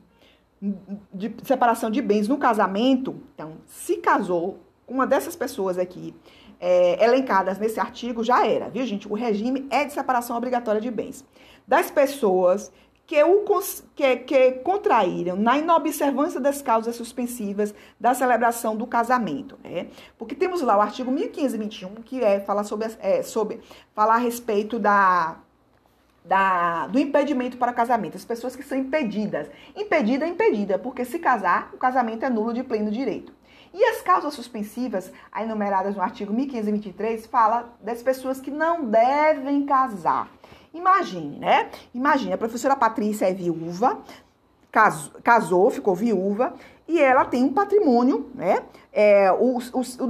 de 1.12 1.34
separação 1.44 1.90
de 1.90 2.02
bens 2.02 2.28
no 2.28 2.36
casamento, 2.36 3.22
então, 3.34 3.54
se 3.66 3.96
casou 3.96 4.58
uma 4.86 5.06
dessas 5.06 5.34
pessoas 5.34 5.78
aqui, 5.78 6.14
é, 6.60 7.02
elencadas 7.02 7.58
nesse 7.58 7.80
artigo, 7.80 8.22
já 8.22 8.46
era, 8.46 8.68
viu, 8.68 8.84
gente? 8.84 9.08
O 9.08 9.14
regime 9.14 9.66
é 9.70 9.86
de 9.86 9.92
separação 9.94 10.36
obrigatória 10.36 10.80
de 10.80 10.90
bens. 10.90 11.24
Das 11.66 11.90
pessoas 11.90 12.70
que, 13.10 13.20
o, 13.24 13.44
que, 13.96 14.16
que 14.18 14.52
contraíram 14.62 15.34
na 15.34 15.58
inobservância 15.58 16.38
das 16.38 16.62
causas 16.62 16.94
suspensivas 16.94 17.74
da 17.98 18.14
celebração 18.14 18.76
do 18.76 18.86
casamento, 18.86 19.58
né? 19.64 19.88
Porque 20.16 20.32
temos 20.32 20.62
lá 20.62 20.76
o 20.76 20.80
artigo 20.80 21.10
1521, 21.10 21.96
que 22.02 22.22
é 22.22 22.38
falar 22.38 22.62
sobre, 22.62 22.88
é, 23.00 23.20
sobre 23.24 23.60
a 23.96 24.16
respeito 24.16 24.78
da 24.78 25.38
da, 26.24 26.86
do 26.86 27.00
impedimento 27.00 27.56
para 27.56 27.72
casamento, 27.72 28.16
as 28.16 28.24
pessoas 28.24 28.54
que 28.54 28.62
são 28.62 28.78
impedidas. 28.78 29.48
Impedida 29.74 30.24
é 30.24 30.28
impedida, 30.28 30.78
porque 30.78 31.04
se 31.04 31.18
casar, 31.18 31.70
o 31.72 31.78
casamento 31.78 32.24
é 32.24 32.30
nulo 32.30 32.54
de 32.54 32.62
pleno 32.62 32.92
direito. 32.92 33.32
E 33.74 33.84
as 33.86 34.02
causas 34.02 34.34
suspensivas, 34.34 35.10
enumeradas 35.36 35.96
no 35.96 36.02
artigo 36.02 36.32
1523, 36.32 37.26
fala 37.26 37.76
das 37.80 38.02
pessoas 38.02 38.40
que 38.40 38.52
não 38.52 38.84
devem 38.84 39.66
casar. 39.66 40.30
Imagine, 40.72 41.38
né? 41.38 41.70
Imagine, 41.92 42.32
a 42.32 42.38
professora 42.38 42.76
Patrícia 42.76 43.26
é 43.26 43.34
viúva, 43.34 43.98
casou, 45.22 45.70
ficou 45.70 45.94
viúva, 45.94 46.54
e 46.86 47.00
ela 47.00 47.24
tem 47.24 47.44
um 47.44 47.52
patrimônio, 47.52 48.30
né? 48.34 48.62
É, 48.92 49.30
o, 49.32 49.58
o, 49.58 50.04
o 50.04 50.06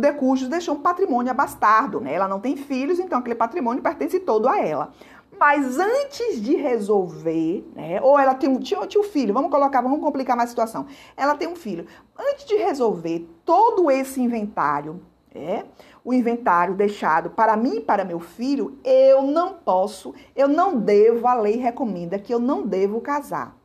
deixou 0.48 0.74
um 0.74 0.80
patrimônio 0.80 1.30
abastardo, 1.30 2.00
né? 2.00 2.14
Ela 2.14 2.28
não 2.28 2.40
tem 2.40 2.56
filhos, 2.56 2.98
então 2.98 3.18
aquele 3.18 3.34
patrimônio 3.34 3.82
pertence 3.82 4.20
todo 4.20 4.48
a 4.48 4.58
ela. 4.60 4.92
Mas 5.38 5.78
antes 5.78 6.42
de 6.42 6.54
resolver, 6.56 7.66
né? 7.74 8.00
Ou 8.02 8.18
ela 8.18 8.34
tem 8.34 8.48
um, 8.48 8.58
tinha, 8.58 8.80
um 8.80 9.04
filho, 9.04 9.32
vamos 9.32 9.50
colocar, 9.50 9.80
vamos 9.80 10.00
complicar 10.00 10.36
mais 10.36 10.48
a 10.48 10.52
situação. 10.52 10.86
Ela 11.16 11.34
tem 11.34 11.48
um 11.48 11.56
filho. 11.56 11.86
Antes 12.18 12.44
de 12.44 12.56
resolver 12.56 13.26
todo 13.44 13.90
esse 13.90 14.20
inventário, 14.20 15.00
é, 15.34 15.64
o 16.04 16.12
inventário 16.12 16.74
deixado 16.74 17.30
para 17.30 17.56
mim 17.56 17.76
e 17.76 17.80
para 17.80 18.04
meu 18.04 18.20
filho, 18.20 18.78
eu 18.84 19.22
não 19.22 19.54
posso, 19.54 20.14
eu 20.34 20.48
não 20.48 20.78
devo, 20.78 21.26
a 21.26 21.34
lei 21.34 21.56
recomenda 21.56 22.18
que 22.18 22.32
eu 22.32 22.38
não 22.38 22.66
devo 22.66 23.00
casar. 23.00 23.56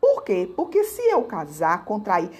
Por 0.00 0.24
quê? 0.24 0.50
Porque 0.56 0.84
se 0.84 1.02
eu 1.02 1.22
casar, 1.22 1.84
contrair, 1.84 2.30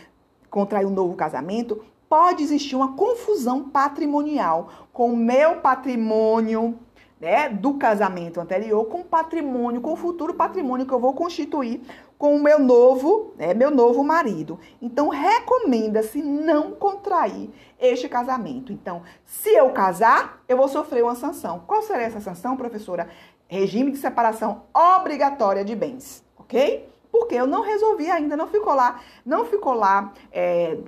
contrair 0.50 0.86
um 0.86 0.90
novo 0.90 1.14
casamento, 1.14 1.84
pode 2.08 2.42
existir 2.42 2.76
uma 2.76 2.94
confusão 2.94 3.68
patrimonial 3.68 4.68
com 4.92 5.12
o 5.12 5.16
meu 5.16 5.56
patrimônio 5.56 6.78
né, 7.22 7.48
do 7.48 7.74
casamento 7.74 8.40
anterior 8.40 8.84
com 8.86 9.04
patrimônio, 9.04 9.80
com 9.80 9.92
o 9.92 9.96
futuro 9.96 10.34
patrimônio 10.34 10.84
que 10.84 10.92
eu 10.92 10.98
vou 10.98 11.14
constituir 11.14 11.80
com 12.22 12.36
o 12.36 12.40
meu 12.40 12.60
novo, 12.60 13.34
né, 13.36 13.52
meu 13.52 13.68
novo 13.68 14.04
marido. 14.04 14.56
Então 14.80 15.08
recomenda-se 15.08 16.22
não 16.22 16.70
contrair 16.70 17.50
este 17.80 18.08
casamento. 18.08 18.72
Então, 18.72 19.02
se 19.26 19.50
eu 19.50 19.70
casar, 19.70 20.40
eu 20.48 20.56
vou 20.56 20.68
sofrer 20.68 21.02
uma 21.02 21.16
sanção. 21.16 21.64
Qual 21.66 21.82
será 21.82 22.04
essa 22.04 22.20
sanção, 22.20 22.56
professora? 22.56 23.08
Regime 23.48 23.90
de 23.90 23.98
separação 23.98 24.62
obrigatória 24.72 25.64
de 25.64 25.74
bens, 25.74 26.24
ok? 26.38 26.88
Porque 27.10 27.34
eu 27.34 27.44
não 27.44 27.60
resolvi 27.60 28.08
ainda, 28.08 28.36
não 28.36 28.46
ficou 28.46 28.72
lá, 28.72 29.00
não 29.26 29.44
ficou 29.44 29.74
lá 29.74 30.12
é, 30.30 30.78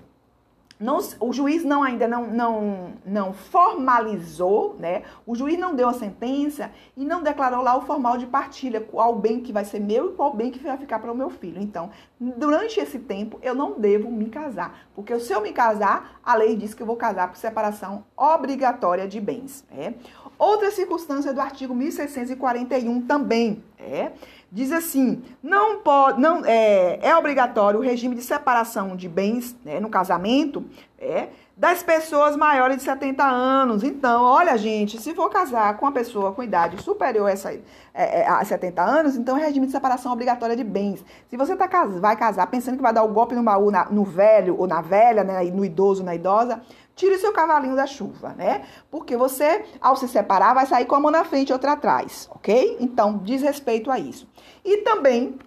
não, 0.79 0.99
o 1.21 1.33
juiz 1.33 1.65
não 1.65 1.83
ainda 1.83 2.09
não, 2.09 2.27
não, 2.27 2.93
não 3.07 3.33
formalizou, 3.33 4.77
né? 4.79 5.03
O 5.25 5.35
juiz 5.35 5.59
não 5.59 5.75
deu 5.75 5.89
a 5.89 5.95
sentença 5.95 6.71
e 6.97 7.05
não 7.05 7.23
declarou 7.23 7.63
lá 7.63 7.77
o 7.77 7.83
formal 7.83 8.19
de 8.19 8.27
partilha, 8.27 8.81
qual 8.81 9.15
bem 9.15 9.41
que 9.41 9.53
vai 9.53 9.65
ser 9.65 9.79
meu 9.79 10.11
e 10.11 10.15
qual 10.15 10.35
bem 10.35 10.51
que 10.51 10.59
vai 10.59 10.77
ficar 10.77 10.99
para 10.99 11.13
o 11.13 11.17
meu 11.17 11.31
filho. 11.31 11.63
Então, 11.63 11.91
durante 12.19 12.81
esse 12.81 12.99
tempo, 12.99 13.39
eu 13.41 13.55
não 13.55 13.79
devo 13.79 14.11
me 14.11 14.29
casar, 14.29 14.89
porque 14.95 15.19
se 15.21 15.33
eu 15.33 15.41
me 15.41 15.53
casar, 15.53 16.21
a 16.25 16.35
lei 16.35 16.57
diz 16.57 16.75
que 16.75 16.83
eu 16.83 16.87
vou 16.87 16.97
casar 16.97 17.29
por 17.29 17.37
separação 17.37 18.05
obrigatória 18.17 19.07
de 19.07 19.21
bens. 19.21 19.65
Né? 19.71 19.95
Outra 20.37 20.73
circunstância 20.73 21.33
do 21.33 21.41
artigo 21.41 21.75
1641 21.75 23.03
também 23.03 23.63
é 23.79 24.13
diz 24.55 24.71
assim: 24.71 25.21
não 25.43 25.81
pode, 25.81 26.21
não 26.21 26.45
é, 26.47 27.01
é 27.03 27.17
obrigatório 27.17 27.81
o 27.81 27.83
regime 27.83 28.15
de 28.15 28.23
separação 28.23 28.95
de 28.97 29.09
bens 29.09 29.57
né, 29.65 29.81
no 29.81 29.91
casamento 29.91 30.65
é, 30.97 31.29
das 31.57 31.83
pessoas 31.83 32.37
maiores 32.37 32.77
de 32.77 32.85
70 32.85 33.25
anos. 33.25 33.83
Então, 33.83 34.23
olha, 34.23 34.57
gente, 34.57 35.01
se 35.01 35.13
for 35.13 35.29
casar 35.29 35.77
com 35.77 35.87
uma 35.87 35.93
pessoa 35.93 36.33
com 36.33 36.43
idade 36.43 36.81
superior 36.83 37.27
a, 37.29 37.33
essa, 37.33 37.53
é, 37.53 37.63
é, 37.93 38.29
a 38.29 38.45
70 38.45 38.81
anos, 38.81 39.17
então 39.17 39.37
é 39.37 39.45
regime 39.45 39.67
de 39.67 39.73
separação 39.73 40.13
obrigatória 40.13 40.55
de 40.55 40.65
bens. 40.65 41.05
Se 41.29 41.37
você 41.37 41.57
tá, 41.57 41.69
vai 41.85 42.17
casar 42.17 42.47
pensando 42.47 42.77
que 42.77 42.83
vai 42.83 42.93
dar 42.93 43.03
o 43.03 43.09
golpe 43.09 43.35
no 43.35 43.43
baú 43.43 43.73
na, 43.73 43.87
no 43.87 44.05
velho 44.05 44.57
ou 44.57 44.69
na 44.69 44.81
velha, 44.81 45.25
né, 45.25 45.43
no 45.51 45.65
idoso, 45.65 46.05
na 46.05 46.15
idosa, 46.15 46.61
Tire 46.95 47.15
o 47.15 47.19
seu 47.19 47.33
cavalinho 47.33 47.75
da 47.75 47.87
chuva, 47.87 48.35
né? 48.35 48.65
Porque 48.91 49.17
você, 49.17 49.65
ao 49.81 49.97
se 49.97 50.07
separar, 50.07 50.55
vai 50.55 50.67
sair 50.67 50.87
com 50.87 50.95
a 50.95 51.01
mão 51.01 51.11
na 51.11 51.25
frente 51.25 51.51
e 51.51 51.53
outra 51.53 51.73
atrás, 51.73 52.29
ok? 52.31 52.77
Então, 52.81 53.19
diz 53.19 53.43
respeito 53.43 53.91
a 53.91 53.99
isso. 53.99 54.29
E 54.65 54.79
também, 54.79 55.39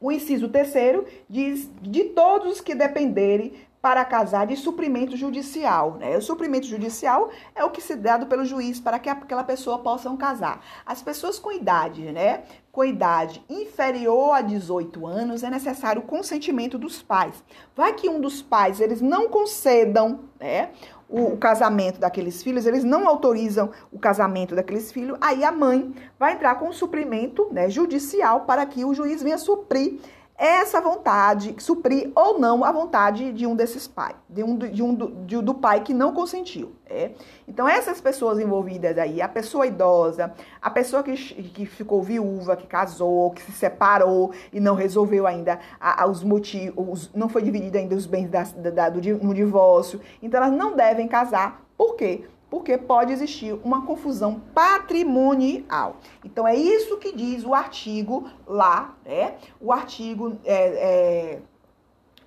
o 0.00 0.12
inciso 0.12 0.48
terceiro 0.48 1.04
diz 1.28 1.68
de 1.82 2.04
todos 2.04 2.52
os 2.52 2.60
que 2.60 2.74
dependerem 2.74 3.52
para 3.80 4.04
casar 4.04 4.46
de 4.46 4.56
suprimento 4.56 5.16
judicial. 5.16 5.94
Né? 5.94 6.16
O 6.16 6.22
suprimento 6.22 6.66
judicial 6.66 7.30
é 7.54 7.64
o 7.64 7.70
que 7.70 7.80
se 7.80 7.94
dado 7.94 8.26
pelo 8.26 8.44
juiz 8.44 8.80
para 8.80 8.98
que 8.98 9.08
aquela 9.08 9.44
pessoa 9.44 9.78
possa 9.78 10.08
casar. 10.16 10.60
As 10.84 11.02
pessoas 11.02 11.38
com 11.38 11.52
idade, 11.52 12.02
né? 12.12 12.42
Com 12.72 12.84
idade 12.84 13.44
inferior 13.48 14.32
a 14.34 14.40
18 14.40 15.06
anos, 15.06 15.42
é 15.42 15.50
necessário 15.50 16.02
o 16.02 16.04
consentimento 16.04 16.78
dos 16.78 17.02
pais. 17.02 17.42
Vai 17.76 17.92
que 17.94 18.08
um 18.08 18.20
dos 18.20 18.42
pais 18.42 18.80
eles 18.80 19.00
não 19.00 19.28
concedam, 19.28 20.20
né? 20.40 20.70
O, 21.08 21.32
o 21.32 21.36
casamento 21.36 21.98
daqueles 21.98 22.42
filhos, 22.42 22.66
eles 22.66 22.84
não 22.84 23.08
autorizam 23.08 23.70
o 23.90 23.98
casamento 23.98 24.54
daqueles 24.54 24.92
filhos, 24.92 25.16
aí 25.20 25.42
a 25.42 25.50
mãe 25.50 25.94
vai 26.18 26.34
entrar 26.34 26.56
com 26.56 26.68
um 26.68 26.72
suprimento 26.72 27.48
né, 27.50 27.70
judicial 27.70 28.42
para 28.42 28.66
que 28.66 28.84
o 28.84 28.92
juiz 28.92 29.22
venha 29.22 29.38
suprir 29.38 30.00
essa 30.38 30.80
vontade, 30.80 31.56
suprir 31.58 32.12
ou 32.14 32.38
não 32.38 32.64
a 32.64 32.70
vontade 32.70 33.32
de 33.32 33.44
um 33.44 33.56
desses 33.56 33.88
pais, 33.88 34.14
de 34.28 34.44
um, 34.44 34.56
de 34.56 34.80
um 34.80 34.94
do, 34.94 35.08
de, 35.26 35.42
do 35.42 35.52
pai 35.52 35.82
que 35.82 35.92
não 35.92 36.14
consentiu. 36.14 36.76
É? 36.86 37.10
Então, 37.46 37.68
essas 37.68 38.00
pessoas 38.00 38.38
envolvidas 38.38 38.96
aí, 38.96 39.20
a 39.20 39.28
pessoa 39.28 39.66
idosa, 39.66 40.32
a 40.62 40.70
pessoa 40.70 41.02
que, 41.02 41.12
que 41.14 41.66
ficou 41.66 42.00
viúva, 42.02 42.56
que 42.56 42.68
casou, 42.68 43.32
que 43.32 43.42
se 43.42 43.52
separou 43.52 44.32
e 44.52 44.60
não 44.60 44.76
resolveu 44.76 45.26
ainda 45.26 45.58
a, 45.80 46.04
a, 46.04 46.06
os 46.06 46.22
motivos, 46.22 47.10
não 47.12 47.28
foi 47.28 47.42
dividido 47.42 47.76
ainda 47.76 47.96
os 47.96 48.06
bens 48.06 48.30
da, 48.30 48.44
da, 48.44 48.88
do, 48.88 49.00
no 49.18 49.34
divórcio, 49.34 50.00
então 50.22 50.42
elas 50.42 50.56
não 50.56 50.76
devem 50.76 51.08
casar. 51.08 51.62
Por 51.76 51.96
quê? 51.96 52.24
Porque 52.50 52.78
pode 52.78 53.12
existir 53.12 53.52
uma 53.64 53.84
confusão 53.84 54.40
patrimonial. 54.54 55.96
Então, 56.24 56.46
é 56.46 56.56
isso 56.56 56.96
que 56.96 57.12
diz 57.12 57.44
o 57.44 57.54
artigo 57.54 58.28
lá, 58.46 58.96
né? 59.04 59.34
O 59.60 59.72
artigo, 59.72 60.38
é, 60.44 60.54
é, 60.54 61.38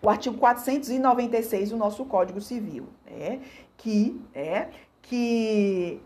o 0.02 0.10
artigo 0.10 0.38
496 0.38 1.72
do 1.72 1.78
nosso 1.78 2.06
Código 2.06 2.40
Civil, 2.40 2.88
né? 3.06 3.40
Que, 3.78 4.22
é, 4.34 4.68
que 5.02 6.00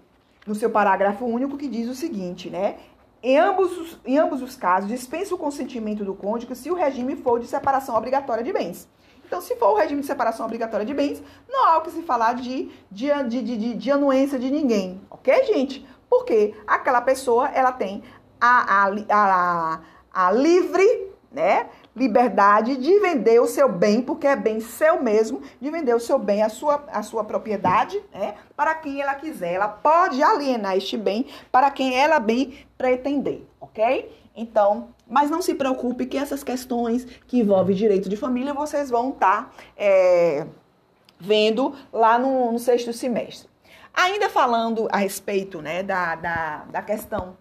no 0.48 0.56
seu 0.56 0.70
parágrafo 0.70 1.26
único, 1.26 1.58
que 1.58 1.68
diz 1.68 1.90
o 1.90 1.96
seguinte, 1.96 2.50
né? 2.50 2.78
Em 3.22 3.38
ambos, 3.40 4.00
em 4.06 4.18
ambos 4.18 4.42
os 4.42 4.56
casos, 4.56 4.88
dispensa 4.88 5.34
o 5.34 5.38
consentimento 5.38 6.06
do 6.06 6.14
cônjuge 6.14 6.56
se 6.56 6.70
o 6.70 6.76
regime 6.76 7.16
for 7.16 7.40
de 7.40 7.48
separação 7.48 7.96
obrigatória 7.96 8.44
de 8.44 8.54
bens. 8.54 8.88
Então, 9.26 9.42
se 9.42 9.56
for 9.56 9.72
o 9.72 9.76
regime 9.76 10.02
de 10.02 10.08
separação 10.08 10.46
obrigatória 10.46 10.86
de 10.86 10.94
bens, 10.94 11.22
não 11.50 11.66
há 11.66 11.78
o 11.78 11.82
que 11.82 11.92
se 11.92 12.04
falar 12.04 12.36
de, 12.36 12.70
de, 12.92 13.12
de, 13.24 13.42
de, 13.42 13.74
de 13.74 13.92
anuência 13.92 14.38
de 14.38 14.52
ninguém, 14.52 15.02
ok, 15.10 15.44
gente? 15.46 15.86
Porque 16.10 16.54
aquela 16.68 17.02
pessoa, 17.02 17.50
ela 17.50 17.72
tem 17.72 18.04
a, 18.40 18.86
a, 18.86 18.96
a, 19.10 19.80
a 20.14 20.32
livre, 20.32 21.12
né? 21.32 21.68
liberdade 21.96 22.76
de 22.76 23.00
vender 23.00 23.40
o 23.40 23.48
seu 23.48 23.70
bem, 23.70 24.02
porque 24.02 24.28
é 24.28 24.36
bem 24.36 24.60
seu 24.60 25.02
mesmo, 25.02 25.42
de 25.62 25.72
vender 25.72 25.96
o 25.96 26.00
seu 26.00 26.20
bem, 26.20 26.44
a 26.44 26.50
sua, 26.50 26.84
a 26.92 27.02
sua 27.02 27.24
propriedade, 27.24 28.02
né, 28.14 28.36
para 28.56 28.76
quem 28.76 29.02
ela 29.02 29.16
quiser. 29.16 29.54
Ela 29.54 29.70
pode 29.70 30.22
alienar 30.22 30.76
este 30.76 30.98
bem 30.98 31.26
para 31.52 31.72
quem 31.72 31.96
ela 31.96 32.20
bem 32.20 32.66
pretender, 32.78 33.48
ok? 33.62 34.12
Então, 34.36 34.90
mas 35.08 35.30
não 35.30 35.42
se 35.42 35.54
preocupe 35.54 36.06
que 36.06 36.18
essas 36.18 36.44
questões 36.44 37.06
que 37.28 37.40
envolvem 37.40 37.76
direito 37.76 38.10
de 38.10 38.18
família 38.18 38.54
vocês 38.54 38.90
vão 38.90 39.10
estar 39.10 39.46
tá, 39.46 39.52
é, 39.78 40.46
vendo 41.20 41.76
lá 41.92 42.18
no, 42.18 42.52
no, 42.52 42.60
sexto 42.60 42.94
semestre. 42.94 43.50
Ainda 43.94 44.30
falando 44.30 44.88
a 44.92 44.98
respeito 44.98 45.62
né, 45.62 45.84
da, 45.84 46.16
da, 46.16 46.66
da 46.66 46.82
questão 46.82 47.38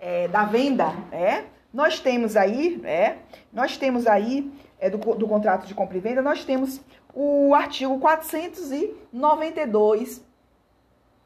é, 0.00 0.28
da 0.28 0.44
venda, 0.44 0.90
né? 1.10 1.46
Nós 1.72 2.00
temos 2.00 2.36
aí, 2.36 2.80
é, 2.84 3.16
nós 3.52 3.76
temos 3.78 4.06
aí 4.06 4.52
é, 4.78 4.90
do, 4.90 4.98
do 5.14 5.26
contrato 5.26 5.66
de 5.66 5.74
compra 5.74 5.96
e 5.96 6.00
venda, 6.00 6.20
nós 6.20 6.44
temos 6.44 6.82
o 7.14 7.54
artigo 7.54 7.98
492 7.98 10.22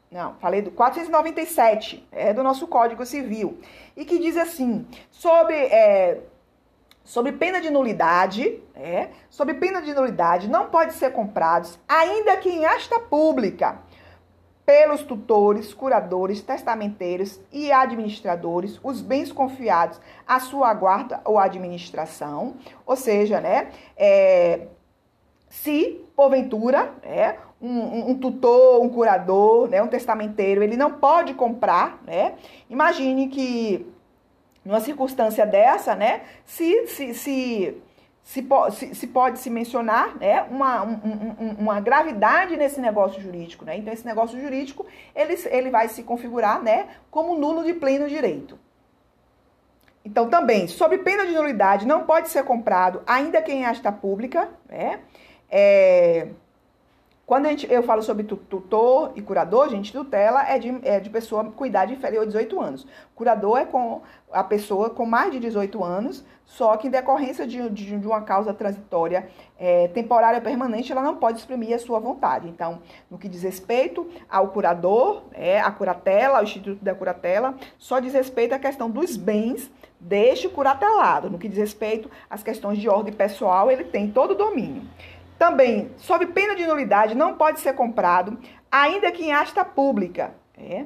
não, 0.09 0.35
falei 0.35 0.61
do 0.61 0.71
497, 0.71 2.07
é 2.11 2.33
do 2.33 2.41
nosso 2.41 2.65
Código 2.65 3.05
Civil, 3.05 3.59
e 3.95 4.05
que 4.05 4.19
diz 4.19 4.37
assim, 4.37 4.87
sobre, 5.11 5.55
é, 5.55 6.21
sobre 7.03 7.33
pena 7.33 7.59
de 7.59 7.69
nulidade, 7.69 8.61
é, 8.73 9.09
sobre 9.29 9.55
pena 9.55 9.81
de 9.81 9.93
nulidade, 9.93 10.47
não 10.47 10.67
pode 10.67 10.93
ser 10.93 11.11
comprados, 11.11 11.77
ainda 11.87 12.37
que 12.37 12.49
em 12.49 12.65
asta 12.65 12.99
pública, 13.01 13.79
pelos 14.65 15.01
tutores, 15.03 15.73
curadores, 15.73 16.41
testamenteiros 16.41 17.39
e 17.53 17.71
administradores 17.71 18.77
os 18.83 19.01
bens 19.01 19.31
confiados 19.31 19.99
à 20.27 20.41
sua 20.41 20.73
guarda 20.73 21.21
ou 21.23 21.39
administração, 21.39 22.55
ou 22.85 22.95
seja, 22.95 23.39
né, 23.39 23.71
é, 23.95 24.67
se 25.49 26.05
porventura, 26.15 26.93
né, 27.03 27.37
um, 27.61 28.11
um, 28.11 28.17
tutor, 28.17 28.81
um 28.81 28.89
curador, 28.89 29.69
né, 29.69 29.81
um 29.81 29.87
testamenteiro, 29.87 30.63
ele 30.63 30.77
não 30.77 30.93
pode 30.93 31.33
comprar, 31.33 32.01
né? 32.05 32.35
Imagine 32.69 33.27
que 33.27 33.85
numa 34.63 34.79
circunstância 34.79 35.45
dessa, 35.45 35.95
né, 35.95 36.21
se, 36.45 36.87
se, 36.87 37.13
se 37.13 37.81
se, 38.27 39.07
pode 39.07 39.39
se 39.39 39.49
mencionar 39.49 40.17
né, 40.17 40.41
uma, 40.51 40.83
um, 40.83 41.35
um, 41.39 41.55
uma 41.59 41.79
gravidade 41.79 42.57
nesse 42.57 42.81
negócio 42.81 43.21
jurídico. 43.21 43.63
Né? 43.63 43.77
Então, 43.77 43.93
esse 43.93 44.05
negócio 44.05 44.37
jurídico 44.37 44.85
ele, 45.15 45.33
ele 45.49 45.69
vai 45.69 45.87
se 45.87 46.03
configurar 46.03 46.61
né, 46.61 46.89
como 47.09 47.37
nulo 47.37 47.63
de 47.63 47.73
pleno 47.73 48.05
direito. 48.09 48.59
Então, 50.03 50.29
também, 50.29 50.67
sob 50.67 50.97
pena 50.97 51.25
de 51.25 51.33
nulidade, 51.33 51.87
não 51.87 52.03
pode 52.03 52.27
ser 52.27 52.43
comprado, 52.43 53.01
ainda 53.07 53.41
que 53.41 53.51
em 53.51 53.65
asta 53.65 53.91
pública, 53.93 54.49
né? 54.69 54.99
É, 55.49 56.27
quando 57.27 57.45
a 57.45 57.49
gente, 57.49 57.69
eu 57.69 57.83
falo 57.83 58.01
sobre 58.01 58.23
tutor 58.23 59.11
e 59.13 59.21
curador, 59.21 59.67
gente, 59.67 59.91
tutela 59.91 60.47
é 60.47 60.57
de, 60.57 60.79
é 60.81 60.97
de 60.97 61.09
pessoa 61.09 61.43
com 61.43 61.65
idade 61.65 61.91
inferior 61.91 62.23
a 62.23 62.25
18 62.25 62.61
anos. 62.61 62.87
Curador 63.13 63.57
é 63.57 63.65
com 63.65 64.01
a 64.31 64.45
pessoa 64.45 64.89
com 64.89 65.05
mais 65.05 65.33
de 65.33 65.39
18 65.41 65.83
anos, 65.83 66.23
só 66.45 66.77
que 66.77 66.87
em 66.87 66.89
decorrência 66.89 67.45
de, 67.45 67.69
de, 67.69 67.99
de 67.99 68.07
uma 68.07 68.21
causa 68.21 68.53
transitória 68.53 69.27
é, 69.59 69.89
temporária 69.89 70.39
permanente, 70.39 70.89
ela 70.89 71.01
não 71.01 71.17
pode 71.17 71.39
exprimir 71.39 71.75
a 71.75 71.79
sua 71.79 71.99
vontade. 71.99 72.47
Então, 72.47 72.79
no 73.11 73.17
que 73.17 73.27
diz 73.27 73.43
respeito 73.43 74.09
ao 74.29 74.47
curador, 74.47 75.23
é, 75.33 75.59
a 75.59 75.69
curatela, 75.69 76.39
o 76.39 76.43
Instituto 76.43 76.81
da 76.81 76.95
Curatela, 76.95 77.55
só 77.77 77.99
diz 77.99 78.13
respeito 78.13 78.55
à 78.55 78.59
questão 78.59 78.89
dos 78.89 79.17
bens 79.17 79.69
deste 79.99 80.47
curatelado. 80.47 81.29
No 81.29 81.37
que 81.37 81.49
diz 81.49 81.57
respeito 81.57 82.09
às 82.29 82.41
questões 82.41 82.77
de 82.77 82.87
ordem 82.87 83.13
pessoal, 83.13 83.69
ele 83.69 83.83
tem 83.83 84.09
todo 84.09 84.31
o 84.31 84.35
domínio. 84.35 84.83
Também, 85.37 85.91
sob 85.97 86.25
pena 86.27 86.55
de 86.55 86.65
nulidade, 86.65 87.15
não 87.15 87.35
pode 87.35 87.59
ser 87.59 87.73
comprado, 87.73 88.37
ainda 88.71 89.11
que 89.11 89.23
em 89.23 89.31
asta 89.31 89.63
pública. 89.63 90.33
É. 90.57 90.85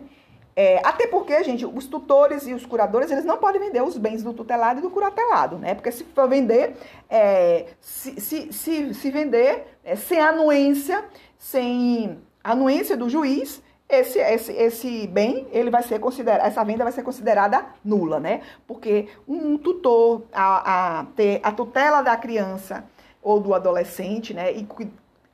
É, 0.53 0.81
até 0.83 1.07
porque, 1.07 1.41
gente, 1.43 1.65
os 1.65 1.87
tutores 1.87 2.45
e 2.45 2.53
os 2.53 2.65
curadores, 2.65 3.09
eles 3.09 3.23
não 3.23 3.37
podem 3.37 3.61
vender 3.61 3.81
os 3.81 3.97
bens 3.97 4.21
do 4.21 4.33
tutelado 4.33 4.79
e 4.79 4.81
do 4.81 4.89
curatelado, 4.89 5.57
né? 5.57 5.73
Porque 5.73 5.91
se 5.91 6.03
for 6.03 6.27
vender, 6.27 6.75
é, 7.09 7.67
se, 7.79 8.19
se, 8.19 8.51
se, 8.51 8.93
se, 8.93 9.11
vender 9.11 9.77
é, 9.83 9.95
sem 9.95 10.19
anuência, 10.19 11.05
sem 11.37 12.19
anuência 12.43 12.97
do 12.97 13.09
juiz, 13.09 13.63
esse, 13.87 14.19
esse, 14.19 14.51
esse 14.51 15.07
bem, 15.07 15.47
ele 15.51 15.69
vai 15.69 15.83
ser 15.83 15.99
considerado, 15.99 16.45
essa 16.45 16.63
venda 16.63 16.83
vai 16.83 16.93
ser 16.93 17.03
considerada 17.03 17.65
nula, 17.83 18.19
né? 18.19 18.41
Porque 18.67 19.07
um 19.25 19.57
tutor, 19.57 20.23
a, 20.33 20.99
a 20.99 21.05
ter 21.15 21.39
a 21.43 21.51
tutela 21.51 22.01
da 22.01 22.15
criança 22.17 22.83
ou 23.21 23.39
do 23.39 23.53
adolescente, 23.53 24.33
né? 24.33 24.51
E 24.53 24.67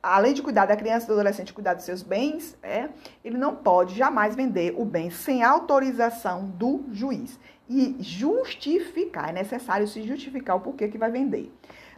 além 0.02 0.32
de 0.32 0.42
cuidar 0.42 0.66
da 0.66 0.76
criança 0.76 1.04
e 1.04 1.08
do 1.08 1.14
adolescente, 1.14 1.52
cuidar 1.52 1.74
dos 1.74 1.84
seus 1.84 2.02
bens, 2.02 2.56
né? 2.62 2.90
Ele 3.24 3.36
não 3.36 3.54
pode 3.54 3.94
jamais 3.94 4.34
vender 4.34 4.74
o 4.76 4.84
bem 4.84 5.10
sem 5.10 5.42
autorização 5.42 6.44
do 6.44 6.84
juiz 6.92 7.38
e 7.68 7.96
justificar. 8.00 9.30
É 9.30 9.32
necessário 9.32 9.86
se 9.86 10.02
justificar 10.02 10.56
o 10.56 10.60
porquê 10.60 10.88
que 10.88 10.98
vai 10.98 11.10
vender. 11.10 11.52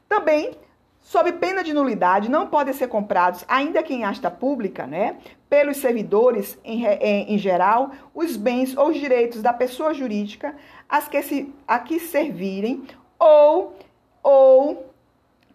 Também 0.08 0.56
Sob 1.02 1.32
pena 1.32 1.64
de 1.64 1.72
nulidade, 1.72 2.30
não 2.30 2.46
podem 2.46 2.74
ser 2.74 2.86
comprados, 2.86 3.44
ainda 3.48 3.82
que 3.82 3.94
em 3.94 4.04
asta 4.04 4.30
pública, 4.30 4.86
né, 4.86 5.16
pelos 5.48 5.78
servidores 5.78 6.58
em, 6.62 6.84
em, 6.84 7.34
em, 7.34 7.38
geral, 7.38 7.90
os 8.14 8.36
bens 8.36 8.76
ou 8.76 8.90
os 8.90 8.98
direitos 8.98 9.42
da 9.42 9.52
pessoa 9.52 9.94
jurídica 9.94 10.54
as 10.88 11.08
que 11.08 11.22
se, 11.22 11.54
a 11.66 11.78
que 11.78 11.98
servirem 11.98 12.84
ou, 13.18 13.76
ou 14.22 14.89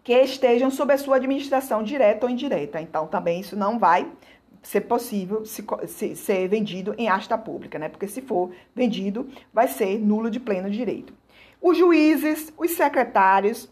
que 0.06 0.12
estejam 0.12 0.70
sob 0.70 0.92
a 0.92 0.98
sua 0.98 1.16
administração 1.16 1.82
direta 1.82 2.26
ou 2.26 2.30
indireta. 2.30 2.80
Então, 2.80 3.08
também 3.08 3.40
isso 3.40 3.56
não 3.56 3.76
vai 3.76 4.08
ser 4.62 4.82
possível 4.82 5.44
se, 5.44 5.64
se, 5.88 6.14
ser 6.14 6.46
vendido 6.46 6.94
em 6.96 7.08
asta 7.08 7.36
pública, 7.36 7.76
né? 7.76 7.88
Porque 7.88 8.06
se 8.06 8.22
for 8.22 8.52
vendido, 8.72 9.28
vai 9.52 9.66
ser 9.66 9.98
nulo 9.98 10.30
de 10.30 10.38
pleno 10.38 10.70
direito. 10.70 11.12
Os 11.60 11.76
juízes, 11.76 12.52
os 12.56 12.70
secretários 12.70 13.68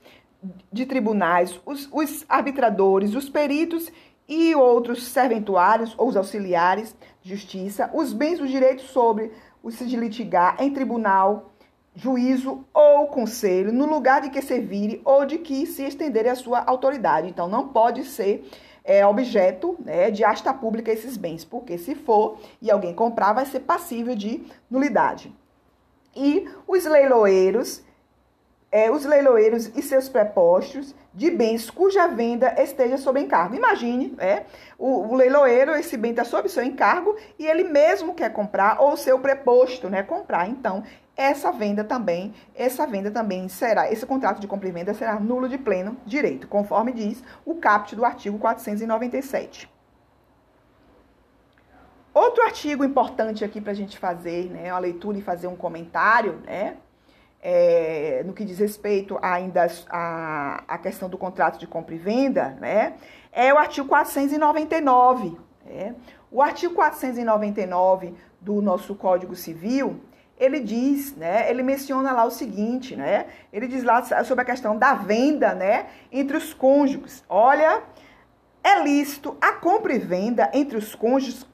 de 0.72 0.84
tribunais, 0.86 1.60
os, 1.64 1.88
os 1.92 2.24
arbitradores, 2.28 3.14
os 3.14 3.28
peritos 3.28 3.92
e 4.28 4.56
outros 4.56 5.06
serventuários 5.06 5.94
ou 5.96 6.08
os 6.08 6.16
auxiliares 6.16 6.96
de 7.22 7.30
justiça, 7.30 7.88
os 7.94 8.12
bens 8.12 8.40
os 8.40 8.50
direitos 8.50 8.86
sobre 8.86 9.30
os 9.62 9.78
de 9.78 9.96
litigar 9.96 10.56
em 10.58 10.72
tribunal 10.72 11.53
juízo 11.94 12.64
ou 12.74 13.06
conselho, 13.06 13.72
no 13.72 13.86
lugar 13.86 14.20
de 14.20 14.30
que 14.30 14.42
servir 14.42 15.00
ou 15.04 15.24
de 15.24 15.38
que 15.38 15.64
se 15.66 15.84
estender 15.84 16.26
a 16.26 16.34
sua 16.34 16.60
autoridade. 16.60 17.28
Então, 17.28 17.48
não 17.48 17.68
pode 17.68 18.04
ser 18.04 18.48
é, 18.84 19.06
objeto 19.06 19.76
né, 19.78 20.10
de 20.10 20.24
asta 20.24 20.52
pública 20.52 20.92
esses 20.92 21.16
bens, 21.16 21.44
porque 21.44 21.78
se 21.78 21.94
for 21.94 22.38
e 22.60 22.70
alguém 22.70 22.92
comprar, 22.92 23.32
vai 23.32 23.46
ser 23.46 23.60
passível 23.60 24.14
de 24.14 24.44
nulidade. 24.70 25.32
E 26.16 26.48
os 26.66 26.84
leiloeiros, 26.84 27.82
é, 28.70 28.90
os 28.90 29.04
leiloeiros 29.04 29.66
e 29.74 29.82
seus 29.82 30.08
prepostos 30.08 30.94
de 31.12 31.30
bens 31.30 31.70
cuja 31.70 32.08
venda 32.08 32.54
esteja 32.60 32.96
sob 32.98 33.20
encargo. 33.20 33.54
Imagine, 33.54 34.14
é, 34.18 34.44
o, 34.76 35.12
o 35.12 35.14
leiloeiro, 35.14 35.74
esse 35.74 35.96
bem 35.96 36.10
está 36.10 36.24
sob 36.24 36.48
seu 36.48 36.62
encargo 36.62 37.16
e 37.38 37.46
ele 37.46 37.64
mesmo 37.64 38.14
quer 38.14 38.32
comprar 38.32 38.80
ou 38.80 38.96
seu 38.96 39.18
preposto, 39.18 39.88
né, 39.88 40.02
comprar. 40.02 40.48
Então, 40.48 40.82
essa 41.16 41.52
venda 41.52 41.84
também, 41.84 42.34
essa 42.54 42.86
venda 42.86 43.10
também 43.10 43.48
será, 43.48 43.90
esse 43.90 44.04
contrato 44.04 44.40
de 44.40 44.46
compra 44.46 44.68
e 44.68 44.72
venda 44.72 44.92
será 44.94 45.18
nulo 45.20 45.48
de 45.48 45.58
pleno 45.58 45.96
direito, 46.04 46.48
conforme 46.48 46.92
diz 46.92 47.22
o 47.44 47.54
caput 47.54 47.94
do 47.94 48.04
artigo 48.04 48.38
497. 48.38 49.70
Outro 52.12 52.42
artigo 52.44 52.84
importante 52.84 53.44
aqui 53.44 53.60
para 53.60 53.72
a 53.72 53.74
gente 53.74 53.98
fazer, 53.98 54.50
né, 54.50 54.70
a 54.70 54.78
leitura 54.78 55.18
e 55.18 55.22
fazer 55.22 55.46
um 55.46 55.56
comentário, 55.56 56.40
né, 56.44 56.76
é, 57.40 58.22
no 58.24 58.32
que 58.32 58.44
diz 58.44 58.58
respeito 58.58 59.18
ainda 59.20 59.66
à, 59.90 60.64
à 60.66 60.78
questão 60.78 61.08
do 61.08 61.18
contrato 61.18 61.58
de 61.58 61.66
compra 61.66 61.94
e 61.94 61.98
venda, 61.98 62.56
né, 62.60 62.94
é 63.30 63.52
o 63.52 63.58
artigo 63.58 63.88
499. 63.88 65.36
Né? 65.64 65.94
O 66.30 66.40
artigo 66.40 66.74
499 66.74 68.14
do 68.40 68.62
nosso 68.62 68.94
Código 68.94 69.34
Civil, 69.34 70.00
ele 70.38 70.60
diz, 70.60 71.14
né, 71.14 71.48
ele 71.50 71.62
menciona 71.62 72.12
lá 72.12 72.24
o 72.24 72.30
seguinte, 72.30 72.96
né, 72.96 73.26
ele 73.52 73.66
diz 73.66 73.84
lá 73.84 74.02
sobre 74.24 74.42
a 74.42 74.44
questão 74.44 74.76
da 74.76 74.94
venda, 74.94 75.54
né, 75.54 75.86
entre 76.10 76.36
os 76.36 76.52
cônjuges. 76.52 77.24
Olha, 77.28 77.82
é 78.62 78.82
lícito 78.82 79.36
a 79.40 79.52
compra 79.52 79.94
e 79.94 79.98
venda 79.98 80.50
entre 80.52 80.76
os 80.76 80.94
cônjuges 80.94 81.46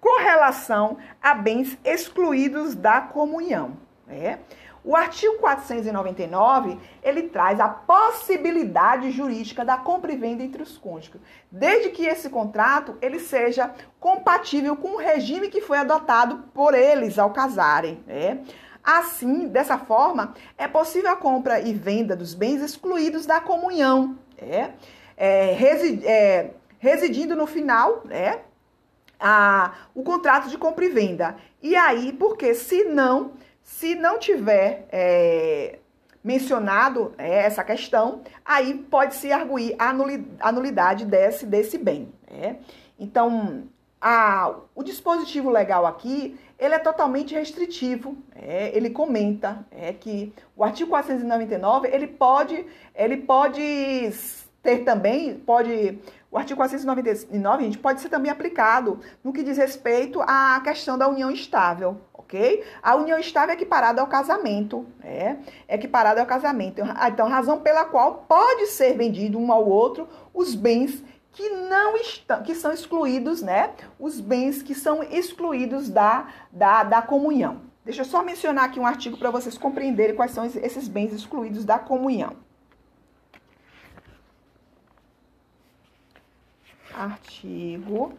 com 0.00 0.20
relação 0.20 0.96
a 1.20 1.34
bens 1.34 1.78
excluídos 1.84 2.74
da 2.74 3.00
comunhão. 3.00 3.76
né? 4.06 4.38
O 4.86 4.94
artigo 4.94 5.38
499, 5.38 6.78
ele 7.02 7.24
traz 7.24 7.58
a 7.58 7.68
possibilidade 7.68 9.10
jurídica 9.10 9.64
da 9.64 9.76
compra 9.76 10.12
e 10.12 10.16
venda 10.16 10.44
entre 10.44 10.62
os 10.62 10.78
cônjuges, 10.78 11.20
desde 11.50 11.90
que 11.90 12.06
esse 12.06 12.30
contrato 12.30 12.96
ele 13.02 13.18
seja 13.18 13.74
compatível 13.98 14.76
com 14.76 14.94
o 14.94 14.98
regime 14.98 15.48
que 15.48 15.60
foi 15.60 15.78
adotado 15.78 16.44
por 16.54 16.72
eles 16.72 17.18
ao 17.18 17.32
casarem, 17.32 18.00
né? 18.06 18.38
Assim, 18.82 19.48
dessa 19.48 19.76
forma, 19.76 20.32
é 20.56 20.68
possível 20.68 21.10
a 21.10 21.16
compra 21.16 21.58
e 21.58 21.74
venda 21.74 22.14
dos 22.14 22.32
bens 22.32 22.62
excluídos 22.62 23.26
da 23.26 23.40
comunhão, 23.40 24.16
né? 24.40 24.74
é, 25.16 25.52
residi 25.52 26.06
é, 26.06 26.50
residindo 26.78 27.34
no 27.34 27.46
final, 27.46 28.02
né? 28.04 28.40
A, 29.18 29.72
o 29.94 30.02
contrato 30.02 30.48
de 30.48 30.58
compra 30.58 30.84
e 30.84 30.90
venda. 30.90 31.36
E 31.62 31.74
aí, 31.74 32.12
porque 32.12 32.54
se 32.54 32.84
não 32.84 33.32
se 33.66 33.96
não 33.96 34.16
tiver 34.16 34.86
é, 34.92 35.80
mencionado 36.22 37.12
é, 37.18 37.40
essa 37.40 37.64
questão, 37.64 38.22
aí 38.44 38.74
pode-se 38.74 39.32
arguir 39.32 39.74
a 39.76 40.52
nulidade 40.52 41.04
desse, 41.04 41.44
desse 41.44 41.76
bem. 41.76 42.08
Né? 42.30 42.58
Então, 42.96 43.64
a, 44.00 44.54
o 44.72 44.84
dispositivo 44.84 45.50
legal 45.50 45.84
aqui, 45.84 46.38
ele 46.56 46.74
é 46.76 46.78
totalmente 46.78 47.34
restritivo. 47.34 48.16
É, 48.36 48.70
ele 48.72 48.88
comenta 48.88 49.66
é, 49.72 49.92
que 49.92 50.32
o 50.56 50.62
artigo 50.62 50.90
499, 50.90 51.88
ele 51.88 52.06
pode, 52.06 52.64
ele 52.94 53.16
pode 53.16 54.12
ter 54.62 54.84
também, 54.84 55.34
pode 55.34 55.98
o 56.30 56.38
artigo 56.38 56.58
499, 56.58 57.64
gente, 57.64 57.78
pode 57.78 58.00
ser 58.00 58.10
também 58.10 58.30
aplicado 58.30 59.00
no 59.24 59.32
que 59.32 59.42
diz 59.42 59.58
respeito 59.58 60.20
à 60.22 60.60
questão 60.62 60.96
da 60.96 61.08
união 61.08 61.32
estável 61.32 62.00
ok? 62.26 62.64
A 62.82 62.96
união 62.96 63.18
estável 63.18 63.52
é 63.52 63.54
equiparada 63.54 64.00
ao 64.00 64.08
casamento? 64.08 64.84
É 65.02 65.36
equiparada 65.68 66.20
ao 66.20 66.26
casamento. 66.26 66.82
Então, 67.06 67.28
razão 67.28 67.60
pela 67.60 67.84
qual 67.84 68.26
pode 68.28 68.66
ser 68.66 68.96
vendido 68.96 69.38
um 69.38 69.50
ao 69.50 69.66
outro 69.66 70.08
os 70.34 70.54
bens 70.54 71.02
que 71.32 71.48
não 71.48 71.96
estão, 71.96 72.42
que 72.42 72.54
são 72.54 72.72
excluídos, 72.72 73.42
né? 73.42 73.72
Os 73.98 74.20
bens 74.20 74.62
que 74.62 74.74
são 74.74 75.02
excluídos 75.02 75.88
da, 75.88 76.28
da, 76.50 76.82
da 76.82 77.02
comunhão. 77.02 77.60
Deixa 77.84 78.00
eu 78.00 78.06
só 78.06 78.22
mencionar 78.22 78.64
aqui 78.64 78.80
um 78.80 78.86
artigo 78.86 79.16
para 79.16 79.30
vocês 79.30 79.56
compreenderem 79.56 80.16
quais 80.16 80.32
são 80.32 80.44
esses 80.44 80.88
bens 80.88 81.12
excluídos 81.12 81.64
da 81.64 81.78
comunhão. 81.78 82.34
Artigo 86.92 88.14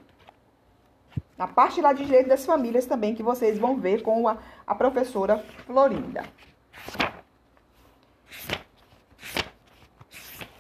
na 1.38 1.48
parte 1.48 1.82
lá 1.82 1.94
de 1.94 2.06
direito 2.06 2.30
das 2.30 2.46
famílias 2.46 2.86
também, 2.86 3.14
que 3.14 3.24
vocês 3.24 3.58
vão 3.60 3.78
ver 3.78 4.02
com 4.02 4.28
a, 4.28 4.38
a 4.66 4.76
professora 4.76 5.38
Florinda. 5.66 6.24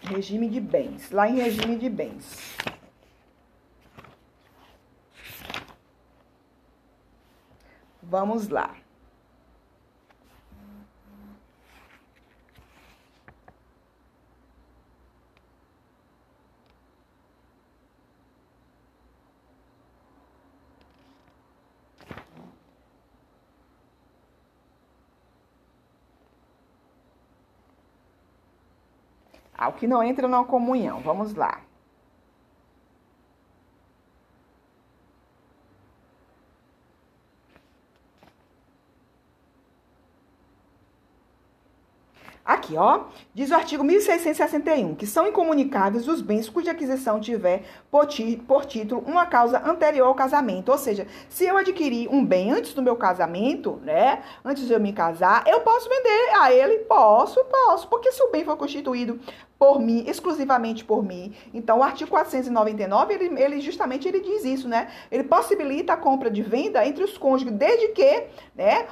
Regime 0.04 0.48
de 0.48 0.62
bens. 0.62 1.12
Lá 1.12 1.28
em 1.28 1.36
regime 1.36 1.76
de 1.76 1.90
bens. 1.90 2.56
Vamos 8.02 8.48
lá. 8.48 8.76
Ao 29.68 29.74
que 29.74 29.86
não 29.86 30.02
entra 30.02 30.30
na 30.30 30.46
comunhão. 30.46 31.02
Vamos 31.02 31.36
lá. 31.36 31.60
Aqui, 42.48 42.78
ó, 42.78 43.02
diz 43.34 43.52
o 43.52 43.56
artigo 43.56 43.84
1661 43.84 44.96
que 44.96 45.06
são 45.06 45.28
incomunicáveis 45.28 46.08
os 46.08 46.22
bens 46.22 46.48
cuja 46.48 46.72
aquisição 46.72 47.20
tiver 47.20 47.64
por, 47.92 48.06
ti, 48.06 48.42
por 48.48 48.66
título 48.66 49.04
uma 49.06 49.26
causa 49.26 49.62
anterior 49.70 50.08
ao 50.08 50.16
casamento. 50.16 50.72
Ou 50.72 50.78
seja, 50.78 51.06
se 51.28 51.46
eu 51.46 51.58
adquirir 51.58 52.08
um 52.10 52.26
bem 52.26 52.54
antes 52.54 52.74
do 52.74 52.82
meu 52.82 52.96
casamento, 52.96 53.82
né, 53.84 54.24
antes 54.46 54.66
de 54.66 54.72
eu 54.72 54.80
me 54.80 54.94
casar, 54.94 55.44
eu 55.46 55.60
posso 55.60 55.90
vender 55.90 56.30
a 56.40 56.54
ele? 56.54 56.80
Posso, 56.86 57.44
posso, 57.44 57.90
porque 57.90 58.14
se 58.14 58.24
o 58.24 58.32
bem 58.32 58.46
for 58.46 58.56
constituído 58.56 59.20
por 59.60 59.80
mim, 59.80 60.04
exclusivamente 60.08 60.86
por 60.86 61.04
mim. 61.04 61.34
Então, 61.54 61.80
o 61.80 61.84
artigo 61.84 62.10
499, 62.12 63.14
ele, 63.14 63.42
ele 63.42 63.62
justamente 63.62 64.08
ele 64.08 64.20
diz 64.20 64.46
isso, 64.46 64.68
né? 64.68 64.90
Ele 65.12 65.24
possibilita 65.24 65.94
a 65.94 65.98
compra 65.98 66.30
de 66.30 66.42
venda 66.42 66.86
entre 66.86 67.04
os 67.04 67.18
cônjuges, 67.18 67.54
desde 67.54 67.90
que, 67.90 68.24
né, 68.56 68.86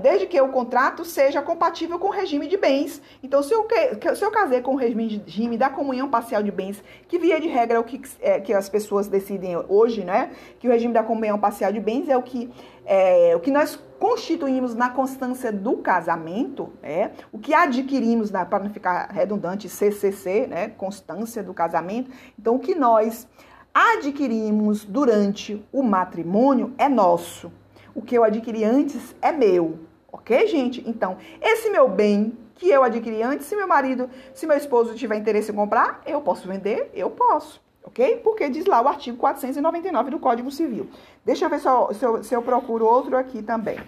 desde 0.00 0.26
que 0.26 0.40
o 0.40 0.48
contrato 0.48 1.04
seja 1.04 1.42
compatível 1.42 1.98
com 1.98 2.06
o 2.08 2.10
regime 2.10 2.46
de 2.46 2.56
bens. 2.56 3.02
Então, 3.22 3.42
se 3.42 3.52
eu, 3.52 3.66
se 4.14 4.24
eu 4.24 4.30
casei 4.30 4.60
com 4.60 4.74
o 4.74 4.76
regime 4.76 5.56
da 5.56 5.68
comunhão 5.68 6.08
parcial 6.08 6.42
de 6.42 6.52
bens, 6.52 6.82
que 7.08 7.18
via 7.18 7.40
de 7.40 7.48
regra 7.48 7.76
é 7.76 7.80
o 7.80 7.84
que, 7.84 8.00
é, 8.20 8.40
que 8.40 8.52
as 8.52 8.68
pessoas 8.68 9.08
decidem 9.08 9.56
hoje, 9.68 10.04
né? 10.04 10.30
Que 10.60 10.68
o 10.68 10.70
regime 10.70 10.94
da 10.94 11.02
comunhão 11.02 11.38
parcial 11.38 11.72
de 11.72 11.80
bens 11.80 12.08
é 12.08 12.16
o 12.16 12.22
que, 12.22 12.48
é, 12.86 13.34
o 13.34 13.40
que 13.40 13.50
nós 13.50 13.80
constituímos 14.04 14.74
na 14.74 14.90
constância 14.90 15.50
do 15.50 15.78
casamento, 15.78 16.70
né? 16.82 17.12
O 17.32 17.38
que 17.38 17.54
adquirimos, 17.54 18.30
para 18.30 18.58
não 18.58 18.68
ficar 18.68 19.10
redundante, 19.10 19.66
CCC, 19.66 20.46
né? 20.46 20.68
Constância 20.68 21.42
do 21.42 21.54
casamento. 21.54 22.10
Então, 22.38 22.56
o 22.56 22.58
que 22.58 22.74
nós 22.74 23.26
adquirimos 23.72 24.84
durante 24.84 25.66
o 25.72 25.82
matrimônio 25.82 26.74
é 26.76 26.86
nosso 26.86 27.50
o 27.94 28.02
que 28.02 28.14
eu 28.14 28.22
adquiri 28.24 28.62
antes 28.62 29.16
é 29.22 29.32
meu. 29.32 29.78
Ok, 30.12 30.48
gente? 30.48 30.84
Então, 30.86 31.16
esse 31.40 31.70
meu 31.70 31.88
bem 31.88 32.36
que 32.56 32.68
eu 32.68 32.82
adquiri 32.82 33.22
antes, 33.22 33.46
se 33.46 33.56
meu 33.56 33.66
marido, 33.66 34.10
se 34.34 34.46
meu 34.46 34.58
esposo 34.58 34.94
tiver 34.94 35.16
interesse 35.16 35.50
em 35.50 35.54
comprar, 35.54 36.02
eu 36.04 36.20
posso 36.20 36.46
vender? 36.46 36.90
Eu 36.92 37.08
posso. 37.08 37.63
Ok? 37.84 38.20
Porque 38.24 38.48
diz 38.48 38.64
lá 38.66 38.80
o 38.80 38.88
artigo 38.88 39.18
499 39.18 40.10
do 40.10 40.18
Código 40.18 40.50
Civil. 40.50 40.88
Deixa 41.24 41.44
eu 41.44 41.50
ver 41.50 41.60
se 41.60 41.68
eu, 41.68 41.94
se 41.94 42.04
eu, 42.04 42.24
se 42.24 42.34
eu 42.34 42.42
procuro 42.42 42.86
outro 42.86 43.16
aqui 43.16 43.42
também. 43.42 43.78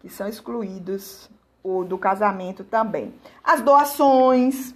Que 0.00 0.08
são 0.08 0.26
excluídos 0.26 1.30
o 1.62 1.84
do 1.84 1.98
casamento 1.98 2.64
também. 2.64 3.14
As 3.44 3.60
doações, 3.60 4.74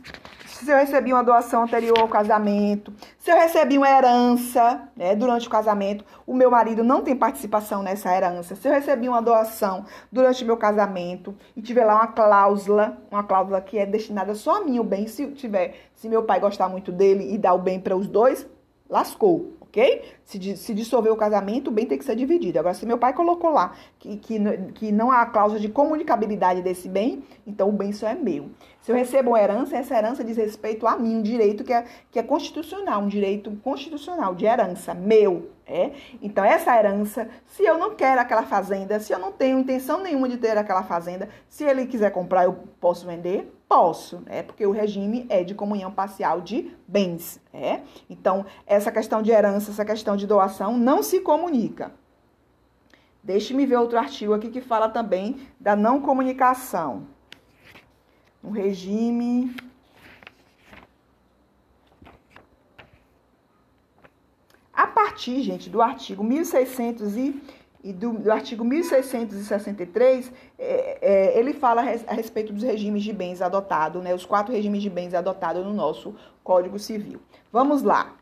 se 0.55 0.71
eu 0.71 0.77
recebi 0.77 1.13
uma 1.13 1.25
doação 1.25 1.65
anterior 1.65 1.99
ao 1.99 2.09
casamento, 2.09 2.93
se 3.19 3.31
eu 3.31 3.37
recebi 3.37 3.77
uma 3.77 3.91
herança 3.91 4.89
né, 4.95 5.17
durante 5.17 5.49
o 5.49 5.51
casamento, 5.51 6.05
o 6.27 6.35
meu 6.35 6.51
marido 6.51 6.85
não 6.85 7.03
tem 7.03 7.17
participação 7.17 7.83
nessa 7.83 8.15
herança. 8.15 8.55
Se 8.55 8.69
eu 8.69 8.73
recebi 8.73 9.09
uma 9.09 9.21
doação 9.21 9.85
durante 10.13 10.45
o 10.45 10.47
meu 10.47 10.57
casamento 10.57 11.35
e 11.57 11.63
tiver 11.63 11.85
lá 11.85 11.97
uma 11.97 12.07
cláusula, 12.07 12.97
uma 13.11 13.25
cláusula 13.25 13.61
que 13.61 13.79
é 13.79 13.87
destinada 13.87 14.35
só 14.35 14.59
a 14.59 14.65
mim 14.65 14.79
o 14.79 14.85
bem, 14.85 15.07
se 15.07 15.27
tiver, 15.33 15.75
se 15.95 16.09
meu 16.09 16.23
pai 16.23 16.39
gostar 16.39 16.69
muito 16.69 16.93
dele 16.93 17.35
e 17.35 17.39
dar 17.39 17.55
o 17.55 17.59
bem 17.59 17.81
para 17.81 17.97
os 17.97 18.07
dois, 18.07 18.47
lascou 18.89 19.64
ok? 19.75 20.03
Se, 20.25 20.57
se 20.57 20.73
dissolver 20.73 21.13
o 21.13 21.17
casamento, 21.17 21.69
o 21.69 21.71
bem 21.73 21.85
tem 21.85 21.99
que 21.99 22.05
ser 22.05 22.15
dividido. 22.15 22.61
Agora, 22.61 22.75
se 22.75 22.87
meu 22.87 22.97
pai 22.97 23.13
colocou 23.13 23.51
lá 23.51 23.75
que, 23.99 24.17
que, 24.17 24.39
que 24.75 24.93
não 24.93 25.11
há 25.11 25.27
cláusula 25.27 25.61
de 25.61 25.69
comunicabilidade 25.69 26.63
desse 26.63 26.89
bem, 26.89 27.25
então 27.45 27.69
o 27.69 27.73
bem 27.73 27.93
só 27.93 28.07
é 28.07 28.15
meu. 28.15 28.51
Se 28.81 28.93
eu 28.93 28.97
recebo 28.97 29.31
uma 29.31 29.41
herança, 29.41 29.77
essa 29.77 29.97
herança 29.97 30.23
diz 30.23 30.37
respeito 30.37 30.87
a 30.87 30.97
mim, 30.97 31.17
um 31.17 31.23
direito 31.23 31.65
que 31.65 31.73
é, 31.73 31.85
que 32.11 32.19
é 32.19 32.23
constitucional, 32.23 33.03
um 33.03 33.09
direito 33.09 33.51
constitucional 33.65 34.35
de 34.35 34.47
herança, 34.47 34.95
meu. 34.95 35.51
É? 35.67 35.93
Então, 36.21 36.45
essa 36.45 36.77
herança, 36.79 37.27
se 37.47 37.65
eu 37.65 37.79
não 37.79 37.95
quero 37.95 38.21
aquela 38.21 38.43
fazenda, 38.43 39.01
se 39.01 39.13
eu 39.13 39.19
não 39.19 39.33
tenho 39.33 39.59
intenção 39.59 40.03
nenhuma 40.03 40.29
de 40.29 40.37
ter 40.37 40.57
aquela 40.59 40.83
fazenda, 40.83 41.29
se 41.49 41.65
ele 41.65 41.87
quiser 41.87 42.11
comprar, 42.11 42.45
eu 42.45 42.53
posso 42.79 43.07
vender? 43.07 43.51
Posso, 43.69 44.21
né? 44.27 44.43
Porque 44.43 44.67
o 44.67 44.71
regime 44.71 45.27
é 45.29 45.43
de 45.43 45.55
comunhão 45.55 45.91
parcial 45.91 46.41
de 46.41 46.71
bens, 46.87 47.41
né? 47.53 47.85
Então, 48.09 48.45
essa 48.67 48.93
questão 48.93 49.23
de 49.23 49.31
herança, 49.31 49.71
essa 49.71 49.85
questão 49.85 50.17
de 50.17 50.27
doação 50.27 50.77
não 50.77 51.03
se 51.03 51.21
comunica. 51.21 51.93
Deixe-me 53.23 53.65
ver 53.65 53.77
outro 53.77 53.99
artigo 53.99 54.35
aqui 54.35 54.51
que 54.51 54.61
fala 54.61 54.89
também 54.89 55.49
da 55.59 55.75
não 55.75 56.01
comunicação. 56.01 57.07
Um 58.43 58.51
regime 58.51 59.55
A 64.75 64.89
partir, 64.89 65.41
gente, 65.41 65.71
do 65.71 65.81
artigo 65.81 66.25
1600 66.25 67.17
e 67.17 67.41
e 67.85 67.93
do, 67.93 68.15
do, 68.15 68.33
artigo 68.33 68.65
1663, 68.65 70.33
é, 70.59 70.99
é, 71.03 71.39
ele 71.39 71.53
fala 71.53 71.83
a 71.83 72.15
respeito 72.15 72.51
dos 72.51 72.63
regimes 72.63 73.03
de 73.03 73.13
bens 73.13 73.43
adotados, 73.43 74.03
né, 74.03 74.15
os 74.15 74.25
quatro 74.25 74.55
regimes 74.55 74.83
de 74.83 74.89
bens 74.89 75.13
adotados 75.13 75.63
no 75.63 75.75
nosso 75.75 76.15
Código 76.43 76.79
Civil. 76.79 77.21
Vamos 77.53 77.83
lá. 77.83 78.15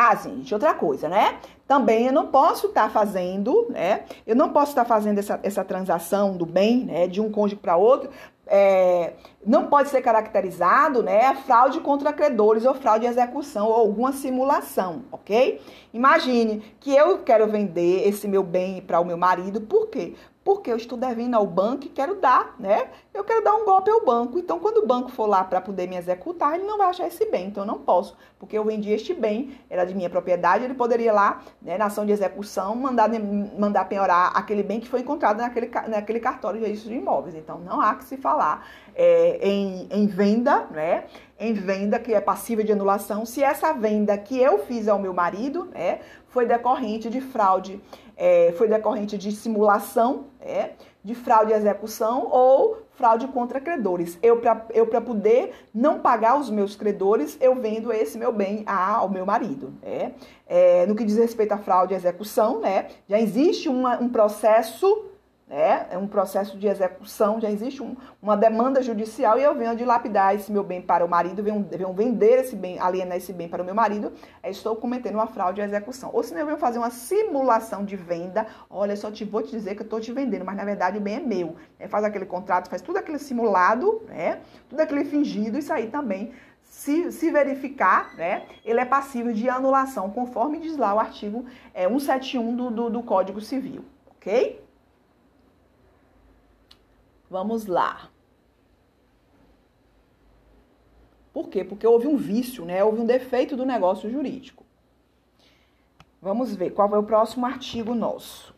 Ah, 0.00 0.14
gente, 0.14 0.54
outra 0.54 0.74
coisa, 0.74 1.08
né? 1.08 1.40
Também 1.66 2.06
eu 2.06 2.12
não 2.12 2.28
posso 2.28 2.68
estar 2.68 2.84
tá 2.84 2.88
fazendo, 2.88 3.66
né? 3.68 4.04
Eu 4.24 4.36
não 4.36 4.50
posso 4.50 4.70
estar 4.70 4.84
tá 4.84 4.88
fazendo 4.88 5.18
essa, 5.18 5.40
essa 5.42 5.64
transação 5.64 6.36
do 6.36 6.46
bem, 6.46 6.84
né? 6.84 7.08
De 7.08 7.20
um 7.20 7.32
cônjuge 7.32 7.56
para 7.56 7.76
outro. 7.76 8.08
É, 8.50 9.12
não 9.44 9.66
pode 9.66 9.90
ser 9.90 10.00
caracterizado, 10.00 11.02
né? 11.02 11.34
Fraude 11.46 11.80
contra 11.80 12.12
credores 12.12 12.64
ou 12.64 12.74
fraude 12.74 13.00
de 13.00 13.06
execução 13.06 13.66
ou 13.66 13.74
alguma 13.74 14.12
simulação, 14.12 15.04
ok? 15.12 15.60
Imagine 15.92 16.62
que 16.80 16.94
eu 16.94 17.18
quero 17.18 17.46
vender 17.46 18.08
esse 18.08 18.26
meu 18.26 18.42
bem 18.42 18.80
para 18.80 19.00
o 19.00 19.04
meu 19.04 19.18
marido, 19.18 19.60
por 19.60 19.88
quê? 19.88 20.14
Porque 20.48 20.72
eu 20.72 20.78
estou 20.78 20.96
devendo 20.96 21.34
ao 21.34 21.46
banco 21.46 21.84
e 21.84 21.90
quero 21.90 22.14
dar, 22.14 22.54
né? 22.58 22.88
Eu 23.12 23.22
quero 23.22 23.44
dar 23.44 23.54
um 23.54 23.66
golpe 23.66 23.90
ao 23.90 24.02
banco. 24.02 24.38
Então, 24.38 24.58
quando 24.58 24.78
o 24.78 24.86
banco 24.86 25.10
for 25.10 25.26
lá 25.26 25.44
para 25.44 25.60
poder 25.60 25.86
me 25.86 25.94
executar, 25.94 26.54
ele 26.54 26.64
não 26.64 26.78
vai 26.78 26.86
achar 26.86 27.06
esse 27.06 27.30
bem. 27.30 27.48
Então, 27.48 27.64
eu 27.64 27.66
não 27.66 27.80
posso, 27.80 28.16
porque 28.38 28.56
eu 28.56 28.64
vendi 28.64 28.90
este 28.90 29.12
bem, 29.12 29.60
era 29.68 29.84
de 29.84 29.94
minha 29.94 30.08
propriedade, 30.08 30.64
ele 30.64 30.72
poderia 30.72 31.12
lá, 31.12 31.42
né, 31.60 31.76
na 31.76 31.84
ação 31.84 32.06
de 32.06 32.12
execução, 32.12 32.74
mandar, 32.74 33.10
mandar 33.58 33.84
penhorar 33.84 34.32
aquele 34.34 34.62
bem 34.62 34.80
que 34.80 34.88
foi 34.88 35.00
encontrado 35.00 35.36
naquele, 35.36 35.70
naquele 35.86 36.18
cartório 36.18 36.58
de 36.58 36.64
registro 36.64 36.92
de 36.92 36.96
imóveis. 36.96 37.34
Então, 37.34 37.58
não 37.58 37.78
há 37.78 37.94
que 37.96 38.04
se 38.04 38.16
falar 38.16 38.66
é, 38.94 39.38
em, 39.46 39.86
em 39.90 40.06
venda, 40.06 40.66
né? 40.70 41.04
Em 41.38 41.52
venda 41.52 41.98
que 41.98 42.14
é 42.14 42.20
passível 42.22 42.64
de 42.64 42.72
anulação, 42.72 43.26
se 43.26 43.42
essa 43.42 43.72
venda 43.74 44.16
que 44.16 44.40
eu 44.40 44.60
fiz 44.60 44.88
ao 44.88 44.98
meu 44.98 45.12
marido, 45.12 45.66
né, 45.66 46.00
foi 46.38 46.46
decorrente 46.46 47.10
de 47.10 47.20
fraude 47.20 47.80
é, 48.18 48.52
foi 48.58 48.68
decorrente 48.68 49.16
de 49.16 49.30
simulação, 49.30 50.26
é, 50.40 50.70
de 51.04 51.14
fraude 51.14 51.52
e 51.52 51.54
execução 51.54 52.28
ou 52.30 52.78
fraude 52.90 53.28
contra 53.28 53.60
credores. 53.60 54.18
Eu, 54.20 54.40
para 54.40 54.66
eu 54.74 54.86
poder 54.86 55.52
não 55.72 56.00
pagar 56.00 56.38
os 56.38 56.50
meus 56.50 56.74
credores, 56.74 57.38
eu 57.40 57.54
vendo 57.54 57.92
esse 57.92 58.18
meu 58.18 58.32
bem 58.32 58.64
ao 58.66 59.08
meu 59.08 59.24
marido. 59.24 59.72
É. 59.82 60.10
é 60.46 60.86
no 60.86 60.96
que 60.96 61.04
diz 61.04 61.16
respeito 61.16 61.52
à 61.52 61.58
fraude 61.58 61.94
e 61.94 61.96
execução, 61.96 62.60
né, 62.60 62.88
já 63.08 63.20
existe 63.20 63.68
uma, 63.68 64.00
um 64.02 64.08
processo 64.08 65.07
né? 65.48 65.86
É 65.90 65.96
um 65.96 66.06
processo 66.06 66.58
de 66.58 66.66
execução, 66.66 67.40
já 67.40 67.50
existe 67.50 67.82
um, 67.82 67.96
uma 68.20 68.36
demanda 68.36 68.82
judicial 68.82 69.38
e 69.38 69.42
eu 69.42 69.54
venho 69.54 69.74
dilapidar 69.74 70.34
esse 70.34 70.52
meu 70.52 70.62
bem 70.62 70.82
para 70.82 71.04
o 71.04 71.08
marido, 71.08 71.42
venho, 71.42 71.66
venho 71.70 71.92
vender 71.92 72.40
esse 72.40 72.54
bem, 72.54 72.78
alienar 72.78 73.16
esse 73.16 73.32
bem 73.32 73.48
para 73.48 73.62
o 73.62 73.64
meu 73.64 73.74
marido, 73.74 74.12
estou 74.44 74.76
cometendo 74.76 75.14
uma 75.14 75.26
fraude 75.26 75.56
de 75.56 75.66
execução. 75.66 76.10
Ou 76.12 76.22
se 76.22 76.34
não, 76.34 76.40
eu 76.40 76.46
venho 76.46 76.58
fazer 76.58 76.78
uma 76.78 76.90
simulação 76.90 77.84
de 77.84 77.96
venda, 77.96 78.46
olha, 78.68 78.94
só 78.94 79.10
te 79.10 79.24
vou 79.24 79.42
te 79.42 79.50
dizer 79.50 79.74
que 79.74 79.80
eu 79.80 79.84
estou 79.84 80.00
te 80.00 80.12
vendendo, 80.12 80.44
mas 80.44 80.56
na 80.56 80.64
verdade 80.64 80.98
o 80.98 81.00
bem 81.00 81.16
é 81.16 81.20
meu. 81.20 81.56
É, 81.78 81.88
faz 81.88 82.04
aquele 82.04 82.26
contrato, 82.26 82.68
faz 82.68 82.82
tudo 82.82 82.98
aquele 82.98 83.18
simulado, 83.18 84.02
né? 84.06 84.40
tudo 84.68 84.80
aquele 84.80 85.04
fingido, 85.06 85.56
isso 85.58 85.72
aí 85.72 85.86
também 85.86 86.32
se, 86.62 87.10
se, 87.10 87.30
verificar, 87.30 88.14
né, 88.14 88.42
ele 88.62 88.78
é 88.78 88.84
passível 88.84 89.32
de 89.32 89.48
anulação, 89.48 90.10
conforme 90.10 90.58
diz 90.58 90.76
lá 90.76 90.94
o 90.94 91.00
artigo 91.00 91.46
é, 91.72 91.88
171 91.88 92.54
do, 92.54 92.70
do, 92.70 92.90
do 92.90 93.02
Código 93.02 93.40
Civil, 93.40 93.82
ok? 94.14 94.67
Vamos 97.30 97.66
lá. 97.66 98.10
Por 101.32 101.48
quê? 101.48 101.62
Porque 101.62 101.86
houve 101.86 102.06
um 102.06 102.16
vício, 102.16 102.64
né? 102.64 102.82
Houve 102.82 103.00
um 103.00 103.06
defeito 103.06 103.56
do 103.56 103.64
negócio 103.64 104.10
jurídico. 104.10 104.64
Vamos 106.20 106.54
ver 106.54 106.70
qual 106.70 106.92
é 106.94 106.98
o 106.98 107.02
próximo 107.02 107.46
artigo 107.46 107.94
nosso. 107.94 108.54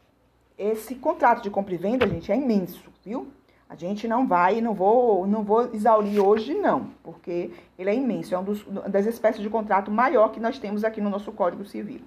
Esse 0.56 0.94
contrato 0.94 1.42
de 1.42 1.50
compra 1.50 1.74
e 1.74 1.76
venda, 1.76 2.06
gente, 2.06 2.32
é 2.32 2.36
imenso, 2.36 2.90
viu? 3.04 3.28
A 3.68 3.74
gente 3.74 4.08
não 4.08 4.26
vai, 4.26 4.60
não 4.60 4.74
vou, 4.74 5.26
não 5.26 5.44
vou 5.44 5.72
exaurir 5.72 6.18
hoje, 6.18 6.54
não, 6.54 6.90
porque 7.02 7.52
ele 7.78 7.90
é 7.90 7.94
imenso. 7.94 8.34
É 8.34 8.38
um 8.38 8.44
dos, 8.44 8.64
das 8.88 9.06
espécies 9.06 9.42
de 9.42 9.50
contrato 9.50 9.90
maior 9.90 10.30
que 10.30 10.40
nós 10.40 10.58
temos 10.58 10.82
aqui 10.82 11.00
no 11.00 11.10
nosso 11.10 11.30
Código 11.32 11.64
Civil. 11.64 12.00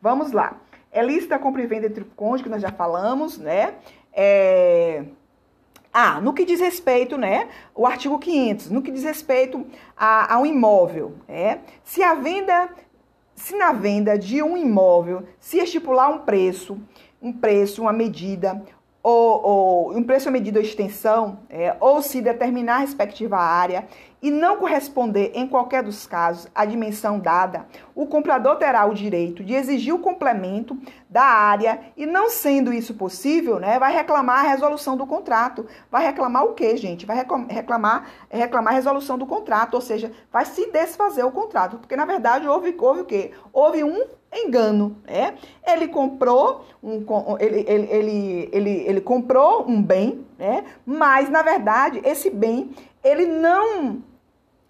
Vamos 0.00 0.32
lá. 0.32 0.60
É 0.90 1.02
lista 1.02 1.38
compra 1.38 1.62
e 1.62 1.66
venda 1.66 1.86
entre 1.86 2.04
cônjuges, 2.04 2.42
que 2.42 2.48
nós 2.48 2.62
já 2.62 2.70
falamos, 2.70 3.38
né? 3.38 3.74
É 4.12 5.04
ah, 5.92 6.20
no 6.20 6.32
que 6.32 6.44
diz 6.44 6.60
respeito, 6.60 7.18
né, 7.18 7.48
o 7.74 7.86
artigo 7.86 8.18
500, 8.18 8.70
no 8.70 8.80
que 8.80 8.90
diz 8.90 9.04
respeito 9.04 9.66
a, 9.96 10.38
um 10.38 10.46
imóvel, 10.46 11.14
é, 11.28 11.58
se 11.84 12.02
a 12.02 12.14
venda, 12.14 12.70
se 13.34 13.56
na 13.56 13.72
venda 13.72 14.18
de 14.18 14.42
um 14.42 14.56
imóvel 14.56 15.24
se 15.38 15.58
estipular 15.58 16.10
um 16.10 16.20
preço, 16.20 16.78
um 17.20 17.32
preço, 17.32 17.82
uma 17.82 17.92
medida 17.92 18.62
ou, 19.02 19.42
ou 19.42 19.96
um 19.96 20.02
preço 20.02 20.30
medido 20.30 20.58
ou 20.58 20.64
extensão, 20.64 21.40
é, 21.50 21.76
ou 21.80 22.00
se 22.00 22.22
determinar 22.22 22.76
a 22.76 22.80
respectiva 22.80 23.36
área 23.36 23.86
e 24.22 24.30
não 24.30 24.56
corresponder 24.56 25.32
em 25.34 25.48
qualquer 25.48 25.82
dos 25.82 26.06
casos 26.06 26.46
à 26.54 26.64
dimensão 26.64 27.18
dada, 27.18 27.66
o 27.92 28.06
comprador 28.06 28.56
terá 28.56 28.86
o 28.86 28.94
direito 28.94 29.42
de 29.42 29.52
exigir 29.52 29.92
o 29.92 29.98
complemento 29.98 30.78
da 31.10 31.24
área 31.24 31.80
e 31.96 32.06
não 32.06 32.30
sendo 32.30 32.72
isso 32.72 32.94
possível, 32.94 33.58
né, 33.58 33.78
vai 33.78 33.92
reclamar 33.92 34.44
a 34.44 34.48
resolução 34.48 34.96
do 34.96 35.06
contrato. 35.06 35.66
Vai 35.90 36.04
reclamar 36.04 36.44
o 36.44 36.54
quê, 36.54 36.76
gente? 36.76 37.04
Vai 37.04 37.16
reclamar 37.48 38.06
reclamar 38.30 38.72
a 38.72 38.76
resolução 38.76 39.18
do 39.18 39.26
contrato, 39.26 39.74
ou 39.74 39.80
seja, 39.80 40.12
vai 40.32 40.44
se 40.44 40.70
desfazer 40.70 41.24
o 41.24 41.32
contrato, 41.32 41.78
porque 41.78 41.96
na 41.96 42.04
verdade 42.04 42.46
houve 42.46 42.74
houve 42.78 43.00
o 43.00 43.04
quê? 43.04 43.32
Houve 43.52 43.82
um 43.82 44.04
engano, 44.32 44.96
né? 45.04 45.34
Ele 45.66 45.88
comprou 45.88 46.64
um, 46.82 47.04
ele, 47.38 47.64
ele, 47.68 47.88
ele, 47.90 48.48
ele, 48.52 48.70
ele 48.86 49.00
comprou 49.00 49.68
um 49.68 49.82
bem, 49.82 50.24
né? 50.38 50.64
Mas 50.86 51.28
na 51.28 51.42
verdade 51.42 52.00
esse 52.04 52.30
bem 52.30 52.70
ele 53.04 53.26
não 53.26 54.02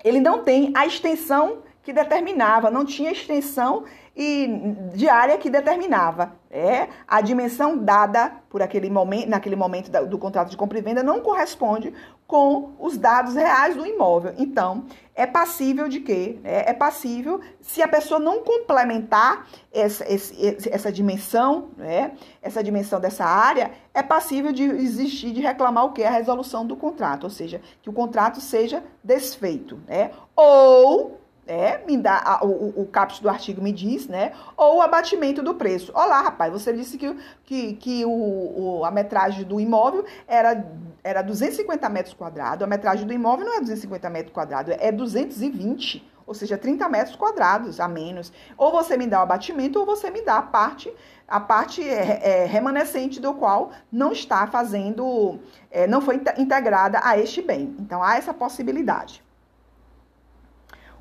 ele 0.04 0.20
não 0.20 0.42
tem 0.42 0.72
a 0.74 0.86
extensão 0.86 1.62
que 1.82 1.92
determinava, 1.92 2.70
não 2.70 2.84
tinha 2.84 3.10
extensão 3.10 3.84
e 4.14 4.46
de 4.94 5.08
área 5.08 5.38
que 5.38 5.50
determinava. 5.50 6.32
É, 6.50 6.88
a 7.08 7.20
dimensão 7.20 7.78
dada 7.78 8.30
por 8.48 8.60
aquele 8.60 8.90
momento, 8.90 9.28
naquele 9.28 9.56
momento 9.56 9.90
do 10.06 10.18
contrato 10.18 10.50
de 10.50 10.56
compra 10.56 10.78
e 10.78 10.82
venda 10.82 11.02
não 11.02 11.20
corresponde 11.20 11.94
com 12.26 12.72
os 12.78 12.96
dados 12.96 13.34
reais 13.34 13.74
do 13.74 13.86
imóvel. 13.86 14.34
Então, 14.38 14.84
é 15.14 15.26
passível 15.26 15.88
de 15.88 16.00
quê? 16.00 16.38
É, 16.44 16.70
é 16.70 16.72
passível, 16.74 17.40
se 17.60 17.82
a 17.82 17.88
pessoa 17.88 18.20
não 18.20 18.42
complementar 18.42 19.46
essa, 19.72 20.10
esse, 20.10 20.68
essa 20.70 20.92
dimensão, 20.92 21.70
né, 21.76 22.12
essa 22.40 22.62
dimensão 22.62 23.00
dessa 23.00 23.24
área, 23.24 23.70
é 23.92 24.02
passível 24.02 24.52
de 24.52 24.62
existir, 24.62 25.32
de 25.32 25.40
reclamar 25.40 25.86
o 25.86 25.92
quê? 25.92 26.04
A 26.04 26.10
resolução 26.10 26.66
do 26.66 26.76
contrato, 26.76 27.24
ou 27.24 27.30
seja, 27.30 27.60
que 27.82 27.90
o 27.90 27.92
contrato 27.92 28.40
seja 28.40 28.82
desfeito. 29.02 29.80
Né? 29.86 30.10
Ou 30.36 31.21
é, 31.46 31.84
me 31.86 31.96
dá 31.96 32.20
a, 32.24 32.44
o, 32.44 32.82
o 32.82 32.86
caput 32.86 33.20
do 33.20 33.28
artigo 33.28 33.60
me 33.60 33.72
diz, 33.72 34.06
né? 34.06 34.32
Ou 34.56 34.76
o 34.76 34.82
abatimento 34.82 35.42
do 35.42 35.54
preço. 35.54 35.90
Olá, 35.94 36.22
rapaz, 36.22 36.52
você 36.52 36.72
disse 36.72 36.96
que, 36.96 37.16
que, 37.44 37.72
que 37.74 38.04
o, 38.04 38.10
o, 38.10 38.84
a 38.84 38.90
metragem 38.90 39.44
do 39.44 39.60
imóvel 39.60 40.04
era, 40.26 40.64
era 41.02 41.22
250 41.22 41.88
metros 41.88 42.14
quadrados. 42.14 42.62
A 42.62 42.66
metragem 42.66 43.06
do 43.06 43.12
imóvel 43.12 43.46
não 43.46 43.56
é 43.56 43.60
250 43.60 44.10
metros 44.10 44.32
quadrados, 44.32 44.74
é 44.78 44.92
220, 44.92 46.08
ou 46.24 46.32
seja, 46.32 46.56
30 46.56 46.88
metros 46.88 47.16
quadrados 47.16 47.80
a 47.80 47.88
menos. 47.88 48.32
Ou 48.56 48.70
você 48.70 48.96
me 48.96 49.06
dá 49.06 49.18
o 49.18 49.22
abatimento, 49.22 49.80
ou 49.80 49.86
você 49.86 50.10
me 50.10 50.22
dá 50.22 50.36
a 50.36 50.42
parte, 50.42 50.94
a 51.26 51.40
parte 51.40 51.82
é, 51.82 52.20
é, 52.22 52.44
remanescente 52.44 53.20
do 53.20 53.34
qual 53.34 53.72
não 53.90 54.12
está 54.12 54.46
fazendo, 54.46 55.40
é, 55.70 55.88
não 55.88 56.00
foi 56.00 56.20
integrada 56.38 57.00
a 57.02 57.18
este 57.18 57.42
bem. 57.42 57.74
Então 57.80 58.00
há 58.00 58.16
essa 58.16 58.32
possibilidade. 58.32 59.21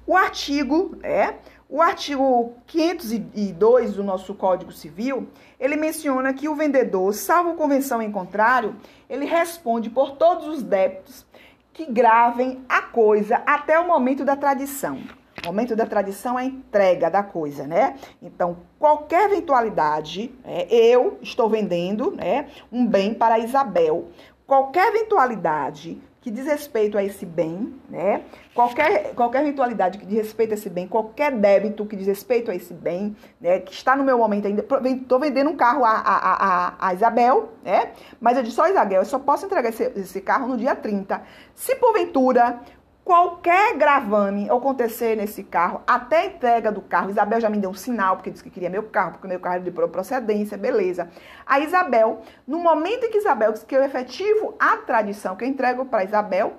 O 0.06 0.18
artigo, 0.18 0.98
é, 1.04 1.36
o 1.70 1.82
artigo 1.82 2.56
502 2.68 3.94
do 3.94 4.04
nosso 4.04 4.34
Código 4.34 4.72
Civil, 4.72 5.30
ele 5.60 5.78
menciona 5.78 6.34
que 6.34 6.50
o 6.50 6.56
vendedor, 6.56 7.14
salvo 7.14 7.56
convenção 7.56 8.02
em 8.02 8.12
contrário, 8.12 8.76
ele 9.10 9.26
responde 9.26 9.90
por 9.90 10.12
todos 10.12 10.48
os 10.48 10.64
débitos 10.64 11.26
que 11.72 11.86
gravem 11.86 12.64
a 12.68 12.82
coisa 12.82 13.42
até 13.46 13.80
o 13.80 13.88
momento 13.88 14.26
da 14.26 14.36
tradição. 14.36 15.00
O 15.44 15.48
momento 15.48 15.76
da 15.76 15.86
tradição 15.86 16.38
é 16.38 16.44
a 16.44 16.46
entrega 16.46 17.10
da 17.10 17.24
coisa, 17.24 17.66
né? 17.66 17.96
Então, 18.22 18.58
qualquer 18.78 19.32
eventualidade, 19.32 20.34
é, 20.44 20.68
eu 20.72 21.18
estou 21.22 21.50
vendendo 21.50 22.12
né, 22.12 22.48
um 22.72 22.86
bem 22.86 23.14
para 23.14 23.40
Isabel. 23.40 24.10
Qualquer 24.46 24.94
eventualidade 24.94 26.00
que 26.22 26.30
diz 26.30 26.46
respeito 26.46 27.00
a 27.00 27.04
esse 27.04 27.26
bem, 27.26 27.74
né? 27.90 28.24
Qualquer, 28.54 29.16
qualquer 29.16 29.42
eventualidade 29.42 29.98
que 29.98 30.06
diz 30.06 30.20
respeito 30.20 30.52
a 30.52 30.54
esse 30.54 30.70
bem, 30.70 30.88
qualquer 30.88 31.32
débito 31.32 31.84
que 31.84 31.96
diz 31.96 32.06
respeito 32.06 32.52
a 32.52 32.56
esse 32.56 32.76
bem, 32.76 33.16
né? 33.40 33.60
Que 33.60 33.74
está 33.74 33.96
no 33.96 34.04
meu 34.04 34.20
momento 34.20 34.46
ainda. 34.46 34.64
Estou 34.88 35.20
vendendo 35.20 35.50
um 35.50 35.56
carro 35.56 35.84
a, 35.84 35.90
a, 35.90 36.16
a, 36.18 36.88
a, 36.88 36.94
Isabel, 36.94 37.54
né? 37.64 37.94
Mas 38.20 38.38
eu 38.38 38.44
disse 38.44 38.56
só 38.56 38.68
Isabel, 38.68 39.02
eu 39.02 39.06
só 39.06 39.18
posso 39.18 39.48
entregar 39.48 39.70
esse, 39.70 39.92
esse 39.96 40.22
carro 40.22 40.48
no 40.48 40.58
dia 40.58 40.76
30. 40.76 41.24
Se 41.56 41.76
porventura 41.78 42.62
qualquer 43.04 43.78
gravame 43.78 44.50
acontecer 44.50 45.16
nesse 45.16 45.44
carro, 45.44 45.82
até 45.86 46.28
entrega 46.28 46.72
do 46.72 46.82
carro, 46.82 47.10
Isabel 47.10 47.42
já 47.42 47.50
me 47.50 47.58
deu 47.58 47.70
um 47.70 47.74
sinal, 47.74 48.16
porque 48.16 48.30
disse 48.30 48.44
que 48.44 48.50
queria 48.50 48.70
meu 48.70 48.84
carro, 48.84 49.14
porque 49.14 49.28
meu 49.28 49.40
carro 49.40 49.56
era 49.56 49.64
de 49.64 49.72
procedência, 49.72 50.58
beleza. 50.58 51.10
A 51.46 51.60
Isabel, 51.60 52.22
no 52.48 52.60
momento 52.60 53.06
em 53.06 53.12
que 53.12 53.18
Isabel 53.18 53.52
disse 53.52 53.66
que 53.66 53.76
eu 53.76 53.84
efetivo 53.84 54.56
a 54.60 54.78
tradição 54.78 55.36
que 55.36 55.44
eu 55.44 55.48
entrego 55.48 55.86
para 55.86 56.04
Isabel, 56.04 56.54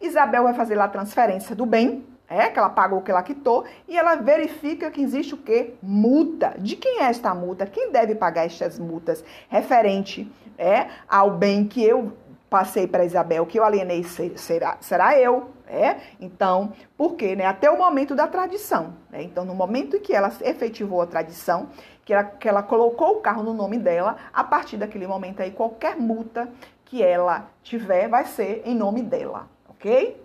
Isabel 0.00 0.44
vai 0.44 0.54
fazer 0.54 0.76
lá 0.76 0.84
a 0.84 0.88
transferência 0.88 1.54
do 1.54 1.66
bem, 1.66 2.06
é, 2.28 2.48
que 2.48 2.58
ela 2.58 2.68
pagou, 2.68 3.00
que 3.00 3.10
ela 3.10 3.22
quitou, 3.22 3.64
e 3.88 3.96
ela 3.96 4.14
verifica 4.16 4.90
que 4.90 5.00
existe 5.00 5.34
o 5.34 5.38
quê? 5.38 5.74
Multa. 5.82 6.54
De 6.58 6.76
quem 6.76 7.00
é 7.00 7.04
esta 7.04 7.34
multa? 7.34 7.66
Quem 7.66 7.90
deve 7.90 8.14
pagar 8.14 8.44
estas 8.44 8.78
multas 8.78 9.24
referente 9.48 10.30
é, 10.58 10.88
ao 11.08 11.30
bem 11.30 11.66
que 11.66 11.82
eu 11.82 12.12
passei 12.50 12.86
para 12.86 13.04
Isabel, 13.04 13.46
que 13.46 13.58
eu 13.58 13.64
alienei 13.64 14.04
será, 14.36 14.76
será 14.80 15.18
eu, 15.18 15.50
é? 15.68 16.00
Então, 16.20 16.72
por 16.96 17.14
quê? 17.14 17.36
Né? 17.36 17.44
Até 17.44 17.70
o 17.70 17.78
momento 17.78 18.14
da 18.14 18.26
tradição. 18.26 18.94
Né? 19.10 19.22
Então, 19.22 19.44
no 19.44 19.54
momento 19.54 19.96
em 19.96 20.00
que 20.00 20.14
ela 20.14 20.32
efetivou 20.40 21.00
a 21.02 21.06
tradição, 21.06 21.68
que 22.04 22.12
ela, 22.12 22.24
que 22.24 22.48
ela 22.48 22.62
colocou 22.62 23.18
o 23.18 23.20
carro 23.20 23.42
no 23.42 23.52
nome 23.52 23.78
dela, 23.78 24.16
a 24.32 24.42
partir 24.42 24.76
daquele 24.76 25.06
momento 25.06 25.40
aí, 25.40 25.50
qualquer 25.50 25.96
multa 25.96 26.50
que 26.84 27.02
ela 27.02 27.50
tiver 27.62 28.08
vai 28.08 28.24
ser 28.24 28.62
em 28.64 28.74
nome 28.74 29.02
dela, 29.02 29.48
ok? 29.68 30.18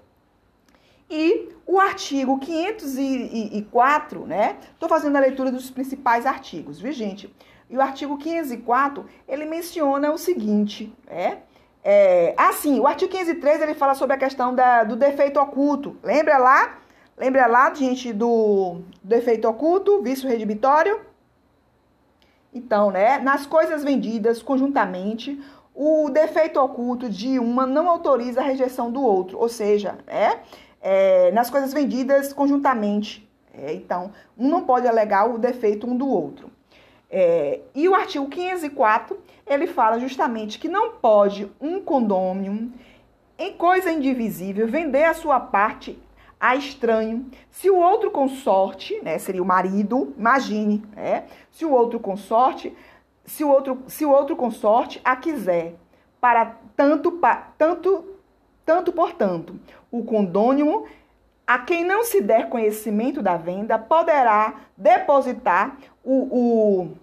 E 1.09 1.49
o 1.67 1.79
artigo 1.79 2.39
504, 2.39 4.25
né? 4.25 4.57
Estou 4.73 4.87
fazendo 4.87 5.15
a 5.17 5.19
leitura 5.19 5.51
dos 5.51 5.69
principais 5.69 6.25
artigos, 6.25 6.79
viu, 6.79 6.91
gente? 6.91 7.33
E 7.69 7.77
o 7.77 7.81
artigo 7.81 8.17
504, 8.17 9.05
ele 9.27 9.45
menciona 9.45 10.11
o 10.11 10.17
seguinte, 10.17 10.93
né? 11.05 11.39
É, 11.83 12.33
ah, 12.37 12.53
sim, 12.53 12.79
o 12.79 12.87
artigo 12.87 13.11
503, 13.11 13.61
ele 13.61 13.73
fala 13.73 13.93
sobre 13.93 14.15
a 14.15 14.19
questão 14.19 14.55
da, 14.55 14.83
do 14.83 14.95
defeito 14.95 15.39
oculto. 15.39 15.97
Lembra 16.01 16.37
lá? 16.37 16.77
Lembra 17.17 17.45
lá, 17.45 17.73
gente, 17.73 18.13
do 18.13 18.81
defeito 19.03 19.47
oculto, 19.47 20.01
vício 20.01 20.27
redibitório? 20.29 21.01
Então, 22.53 22.91
né, 22.91 23.17
nas 23.19 23.45
coisas 23.45 23.83
vendidas 23.83 24.41
conjuntamente, 24.41 25.41
o 25.75 26.09
defeito 26.09 26.59
oculto 26.59 27.09
de 27.09 27.39
uma 27.39 27.65
não 27.65 27.89
autoriza 27.89 28.41
a 28.41 28.43
rejeição 28.43 28.91
do 28.91 29.01
outro, 29.01 29.39
ou 29.39 29.49
seja, 29.49 29.97
é, 30.07 30.37
é 30.79 31.31
nas 31.31 31.49
coisas 31.49 31.73
vendidas 31.73 32.31
conjuntamente. 32.31 33.27
É, 33.53 33.73
então, 33.73 34.11
um 34.37 34.47
não 34.49 34.63
pode 34.63 34.87
alegar 34.87 35.29
o 35.29 35.37
defeito 35.37 35.87
um 35.87 35.95
do 35.95 36.07
outro. 36.07 36.49
É, 37.15 37.59
e 37.75 37.87
o 37.87 37.93
artigo 37.93 38.27
504, 38.27 39.15
ele 39.45 39.67
fala 39.67 39.99
justamente 39.99 40.57
que 40.57 40.67
não 40.67 40.93
pode 40.93 41.47
um 41.61 41.79
condômino, 41.79 42.73
em 43.37 43.53
coisa 43.53 43.91
indivisível, 43.91 44.67
vender 44.67 45.03
a 45.03 45.13
sua 45.13 45.39
parte 45.39 45.95
a 46.39 46.55
estranho. 46.55 47.29
Se 47.51 47.69
o 47.69 47.77
outro 47.77 48.09
consorte, 48.09 48.99
né, 49.03 49.19
seria 49.19 49.43
o 49.43 49.45
marido, 49.45 50.11
imagine, 50.17 50.83
né, 50.95 51.25
se 51.51 51.63
o 51.63 51.71
outro 51.71 51.99
consorte, 51.99 52.75
se 53.23 53.43
o 53.43 53.47
outro, 53.47 53.83
se 53.85 54.03
o 54.03 54.09
outro 54.09 54.35
consorte 54.35 54.99
a 55.05 55.15
quiser, 55.15 55.75
para 56.19 56.57
tanto, 56.75 57.21
tanto, 57.59 58.05
tanto 58.65 58.91
portanto, 58.91 59.59
o 59.91 60.03
condônimo 60.03 60.87
a 61.45 61.59
quem 61.59 61.83
não 61.83 62.03
se 62.03 62.21
der 62.21 62.49
conhecimento 62.49 63.21
da 63.21 63.37
venda 63.37 63.77
poderá 63.77 64.61
depositar 64.75 65.77
o, 66.03 66.13
o, 66.13 66.97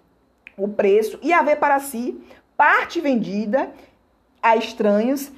o 0.63 0.69
preço 0.69 1.19
e 1.23 1.33
haver 1.33 1.59
para 1.59 1.81
si 1.81 2.21
parte 2.57 3.01
vendida 3.01 3.71
a 4.43 4.57
estranhos 4.57 5.33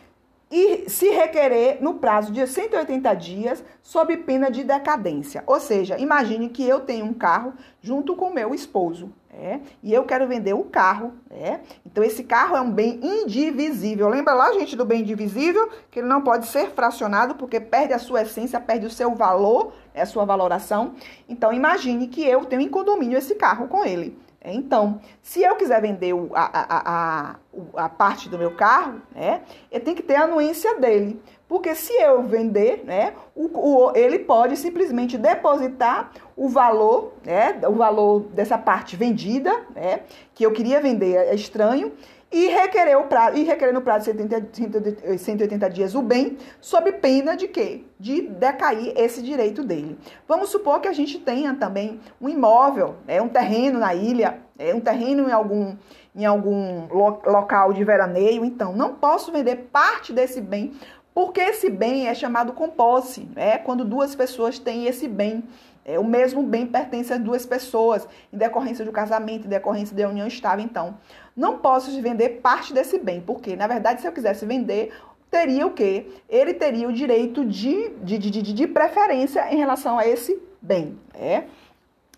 e 0.52 0.90
se 0.90 1.08
requerer 1.08 1.78
no 1.80 1.94
prazo 1.94 2.30
de 2.30 2.46
180 2.46 3.14
dias, 3.14 3.64
sob 3.82 4.14
pena 4.18 4.50
de 4.50 4.62
decadência. 4.62 5.42
Ou 5.46 5.58
seja, 5.58 5.98
imagine 5.98 6.50
que 6.50 6.62
eu 6.62 6.80
tenho 6.80 7.06
um 7.06 7.14
carro 7.14 7.54
junto 7.80 8.14
com 8.14 8.28
meu 8.28 8.54
esposo. 8.54 9.10
É, 9.34 9.60
e 9.82 9.94
eu 9.94 10.04
quero 10.04 10.28
vender 10.28 10.52
o 10.52 10.62
carro, 10.62 11.14
é, 11.30 11.60
então 11.86 12.04
esse 12.04 12.22
carro 12.22 12.54
é 12.54 12.60
um 12.60 12.70
bem 12.70 13.00
indivisível. 13.02 14.06
Lembra 14.10 14.34
lá, 14.34 14.52
gente, 14.52 14.76
do 14.76 14.84
bem 14.84 15.00
indivisível? 15.00 15.70
Que 15.90 16.00
ele 16.00 16.06
não 16.06 16.20
pode 16.20 16.46
ser 16.48 16.72
fracionado 16.72 17.34
porque 17.36 17.58
perde 17.58 17.94
a 17.94 17.98
sua 17.98 18.20
essência, 18.20 18.60
perde 18.60 18.84
o 18.84 18.90
seu 18.90 19.14
valor, 19.14 19.72
é 19.94 20.02
a 20.02 20.06
sua 20.06 20.26
valoração. 20.26 20.96
Então 21.26 21.50
imagine 21.50 22.08
que 22.08 22.22
eu 22.22 22.44
tenho 22.44 22.60
em 22.60 22.68
condomínio 22.68 23.16
esse 23.16 23.34
carro 23.34 23.68
com 23.68 23.82
ele. 23.86 24.18
Então, 24.44 25.00
se 25.22 25.42
eu 25.42 25.54
quiser 25.54 25.80
vender 25.80 26.12
a, 26.34 26.42
a, 26.42 26.92
a, 26.94 27.84
a, 27.84 27.88
parte 27.88 28.28
do 28.28 28.38
meu 28.38 28.56
carro, 28.56 29.00
né, 29.14 29.42
eu 29.70 29.80
tenho 29.80 29.96
que 29.96 30.02
ter 30.02 30.16
a 30.16 30.24
anuência 30.24 30.78
dele. 30.80 31.22
Porque 31.48 31.74
se 31.74 31.92
eu 31.92 32.22
vender, 32.22 32.82
né, 32.84 33.12
o, 33.36 33.44
o, 33.44 33.92
ele 33.94 34.18
pode 34.18 34.56
simplesmente 34.56 35.16
depositar 35.16 36.10
o 36.36 36.48
valor, 36.48 37.12
né, 37.24 37.60
o 37.68 37.74
valor 37.74 38.20
dessa 38.32 38.58
parte 38.58 38.96
vendida, 38.96 39.66
né, 39.74 40.00
que 40.34 40.44
eu 40.44 40.52
queria 40.52 40.80
vender 40.80 41.14
é 41.14 41.34
estranho, 41.34 41.92
e 42.32 42.46
requerer, 42.48 42.98
o 42.98 43.04
prazo, 43.04 43.36
e 43.36 43.42
requerer 43.42 43.74
no 43.74 43.82
prazo 43.82 44.10
de 44.10 44.18
70, 44.18 45.18
180 45.18 45.70
dias 45.70 45.94
o 45.94 46.00
bem, 46.00 46.38
sob 46.60 46.90
pena 46.92 47.36
de 47.36 47.46
quê? 47.46 47.84
De 48.00 48.22
decair 48.22 48.94
esse 48.96 49.22
direito 49.22 49.62
dele. 49.62 49.98
Vamos 50.26 50.48
supor 50.48 50.80
que 50.80 50.88
a 50.88 50.92
gente 50.92 51.18
tenha 51.18 51.54
também 51.54 52.00
um 52.20 52.28
imóvel, 52.28 52.96
é 53.06 53.20
um 53.20 53.28
terreno 53.28 53.78
na 53.78 53.94
ilha, 53.94 54.38
é 54.58 54.74
um 54.74 54.80
terreno 54.80 55.28
em 55.28 55.32
algum, 55.32 55.76
em 56.16 56.24
algum 56.24 56.86
lo, 56.86 57.20
local 57.26 57.72
de 57.72 57.84
veraneio, 57.84 58.44
então 58.44 58.72
não 58.72 58.94
posso 58.94 59.30
vender 59.30 59.68
parte 59.70 60.12
desse 60.12 60.40
bem, 60.40 60.72
porque 61.14 61.40
esse 61.40 61.68
bem 61.68 62.08
é 62.08 62.14
chamado 62.14 62.54
com 62.54 62.70
posse, 62.70 63.28
é 63.36 63.58
quando 63.58 63.84
duas 63.84 64.14
pessoas 64.14 64.58
têm 64.58 64.86
esse 64.86 65.06
bem. 65.06 65.44
É, 65.84 65.98
o 65.98 66.04
mesmo 66.04 66.42
bem 66.42 66.66
pertence 66.66 67.12
a 67.12 67.16
duas 67.16 67.44
pessoas, 67.44 68.06
em 68.32 68.36
decorrência 68.36 68.84
do 68.84 68.92
casamento, 68.92 69.46
em 69.46 69.50
decorrência 69.50 69.96
da 69.96 70.08
união 70.08 70.26
estável. 70.26 70.64
Então, 70.64 70.96
não 71.36 71.58
posso 71.58 71.90
vender 72.00 72.40
parte 72.40 72.72
desse 72.72 72.98
bem, 72.98 73.20
porque, 73.20 73.56
na 73.56 73.66
verdade, 73.66 74.00
se 74.00 74.06
eu 74.06 74.12
quisesse 74.12 74.46
vender, 74.46 74.92
teria 75.30 75.66
o 75.66 75.72
quê? 75.72 76.06
Ele 76.28 76.54
teria 76.54 76.88
o 76.88 76.92
direito 76.92 77.44
de, 77.44 77.88
de, 78.02 78.18
de, 78.18 78.30
de, 78.30 78.52
de 78.52 78.66
preferência 78.66 79.52
em 79.52 79.56
relação 79.56 79.98
a 79.98 80.06
esse 80.06 80.40
bem. 80.60 80.98
Né? 81.18 81.44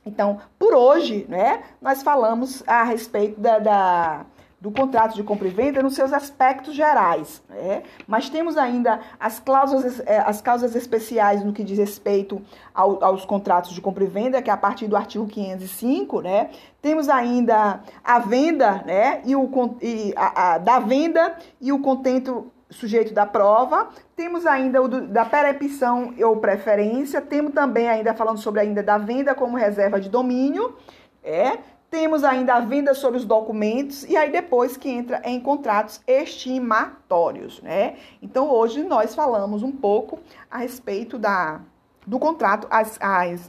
Então, 0.04 0.40
por 0.58 0.74
hoje, 0.74 1.24
né, 1.28 1.62
nós 1.80 2.02
falamos 2.02 2.62
a 2.66 2.82
respeito 2.82 3.40
da, 3.40 3.58
da 3.58 4.26
do 4.64 4.70
contrato 4.70 5.14
de 5.14 5.22
compra 5.22 5.46
e 5.46 5.50
venda 5.50 5.82
nos 5.82 5.94
seus 5.94 6.10
aspectos 6.10 6.74
gerais. 6.74 7.42
Né? 7.50 7.82
Mas 8.06 8.30
temos 8.30 8.56
ainda 8.56 8.98
as 9.20 9.38
cláusulas, 9.38 10.00
eh, 10.06 10.24
as 10.24 10.40
causas 10.40 10.74
especiais 10.74 11.44
no 11.44 11.52
que 11.52 11.62
diz 11.62 11.76
respeito 11.76 12.40
ao, 12.72 13.04
aos 13.04 13.26
contratos 13.26 13.72
de 13.72 13.82
compra 13.82 14.04
e 14.04 14.06
venda, 14.06 14.40
que 14.40 14.48
é 14.48 14.52
a 14.54 14.56
partir 14.56 14.88
do 14.88 14.96
artigo 14.96 15.26
505, 15.26 16.22
né? 16.22 16.48
Temos 16.80 17.10
ainda 17.10 17.80
a 18.02 18.18
venda, 18.18 18.82
né? 18.86 19.20
E 19.26 19.36
o 19.36 19.50
e 19.82 20.14
a, 20.16 20.54
a, 20.54 20.58
da 20.58 20.78
venda 20.78 21.36
e 21.60 21.70
o 21.70 21.80
contento 21.80 22.50
sujeito 22.70 23.12
da 23.12 23.26
prova. 23.26 23.90
Temos 24.16 24.46
ainda 24.46 24.80
o 24.80 24.88
do, 24.88 25.06
da 25.06 25.26
perepção 25.26 26.14
ou 26.24 26.38
preferência. 26.38 27.20
Temos 27.20 27.52
também 27.52 27.86
ainda 27.86 28.14
falando 28.14 28.38
sobre 28.38 28.62
ainda 28.62 28.82
da 28.82 28.96
venda 28.96 29.34
como 29.34 29.58
reserva 29.58 30.00
de 30.00 30.08
domínio. 30.08 30.74
É, 31.22 31.58
temos 31.94 32.24
ainda 32.24 32.54
a 32.54 32.60
venda 32.60 32.92
sobre 32.92 33.18
os 33.18 33.24
documentos 33.24 34.02
e 34.02 34.16
aí 34.16 34.28
depois 34.28 34.76
que 34.76 34.88
entra 34.88 35.22
em 35.24 35.38
contratos 35.38 36.00
estimatórios, 36.08 37.62
né? 37.62 37.94
Então 38.20 38.50
hoje 38.50 38.82
nós 38.82 39.14
falamos 39.14 39.62
um 39.62 39.70
pouco 39.70 40.18
a 40.50 40.58
respeito 40.58 41.16
da, 41.16 41.60
do 42.04 42.18
contrato, 42.18 42.66
as, 42.68 42.98
as 43.00 43.48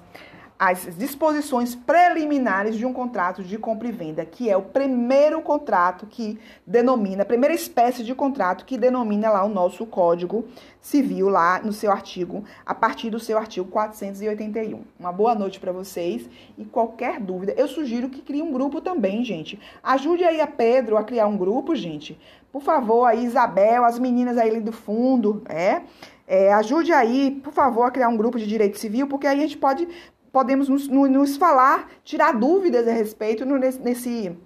as 0.58 0.96
disposições 0.96 1.76
preliminares 1.76 2.78
de 2.78 2.86
um 2.86 2.94
contrato 2.94 3.44
de 3.44 3.58
compra 3.58 3.90
e 3.90 3.92
venda, 3.92 4.26
que 4.26 4.50
é 4.50 4.56
o 4.56 4.62
primeiro 4.62 5.42
contrato 5.42 6.06
que 6.06 6.40
denomina, 6.66 7.24
a 7.24 7.26
primeira 7.26 7.54
espécie 7.54 8.04
de 8.04 8.16
contrato 8.16 8.66
que 8.66 8.78
denomina 8.78 9.30
lá 9.30 9.44
o 9.44 9.50
nosso 9.50 9.86
Código 9.86 10.46
Civil, 10.80 11.28
lá 11.28 11.60
no 11.60 11.74
seu 11.74 11.92
artigo, 11.92 12.46
a 12.66 12.74
partir 12.74 13.10
do 13.10 13.20
seu 13.20 13.38
artigo 13.38 13.70
481. 13.70 14.82
Uma 14.98 15.12
boa 15.12 15.36
noite 15.36 15.60
para 15.60 15.74
vocês 15.74 16.30
e 16.58 16.64
qualquer 16.64 17.20
dúvida, 17.20 17.54
eu 17.58 17.68
sugiro 17.68 18.10
que 18.10 18.22
crie 18.22 18.42
um 18.42 18.54
grupo 18.54 18.80
também, 18.80 19.26
gente. 19.26 19.60
Ajude 19.84 20.24
aí 20.24 20.40
a 20.40 20.48
Pedro 20.48 20.96
a 20.96 21.04
criar 21.04 21.28
um 21.28 21.36
grupo, 21.36 21.76
gente. 21.76 22.18
Por 22.50 22.62
favor, 22.62 23.06
aí, 23.06 23.26
Isabel, 23.26 23.84
as 23.84 24.00
meninas 24.00 24.38
aí 24.38 24.62
do 24.62 24.72
fundo, 24.72 25.44
é? 25.50 25.82
É, 26.28 26.52
ajude 26.54 26.92
aí, 26.92 27.40
por 27.44 27.54
favor, 27.54 27.84
a 27.84 27.92
criar 27.92 28.08
um 28.08 28.18
grupo 28.18 28.40
de 28.40 28.48
direito 28.48 28.80
civil, 28.80 29.08
porque 29.08 29.28
aí 29.28 29.38
a 29.38 29.42
gente 29.42 29.58
pode 29.58 29.88
podemos 30.36 30.68
nos, 30.68 30.90
nos 30.90 31.38
falar, 31.38 31.90
tirar 32.04 32.34
dúvidas 32.34 32.86
a 32.90 32.92
respeito 32.92 33.46
no, 33.46 33.58
nesse, 33.58 34.38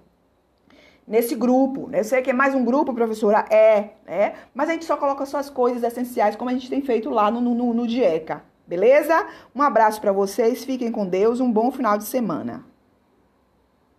nesse 1.04 1.34
grupo. 1.34 1.88
Né? 1.88 1.98
Eu 1.98 2.04
sei 2.04 2.22
que 2.22 2.30
é 2.30 2.32
mais 2.32 2.54
um 2.54 2.64
grupo, 2.64 2.94
professora? 2.94 3.44
É, 3.50 3.94
né? 4.06 4.34
Mas 4.54 4.68
a 4.68 4.72
gente 4.72 4.84
só 4.84 4.96
coloca 4.96 5.26
só 5.26 5.38
as 5.38 5.50
coisas 5.50 5.82
essenciais, 5.82 6.36
como 6.36 6.48
a 6.48 6.52
gente 6.52 6.70
tem 6.70 6.80
feito 6.80 7.10
lá 7.10 7.28
no, 7.28 7.40
no, 7.40 7.74
no 7.74 7.88
DIECA. 7.88 8.40
Beleza? 8.68 9.26
Um 9.52 9.62
abraço 9.62 10.00
para 10.00 10.12
vocês, 10.12 10.64
fiquem 10.64 10.92
com 10.92 11.04
Deus, 11.04 11.40
um 11.40 11.50
bom 11.50 11.72
final 11.72 11.98
de 11.98 12.04
semana. 12.04 12.64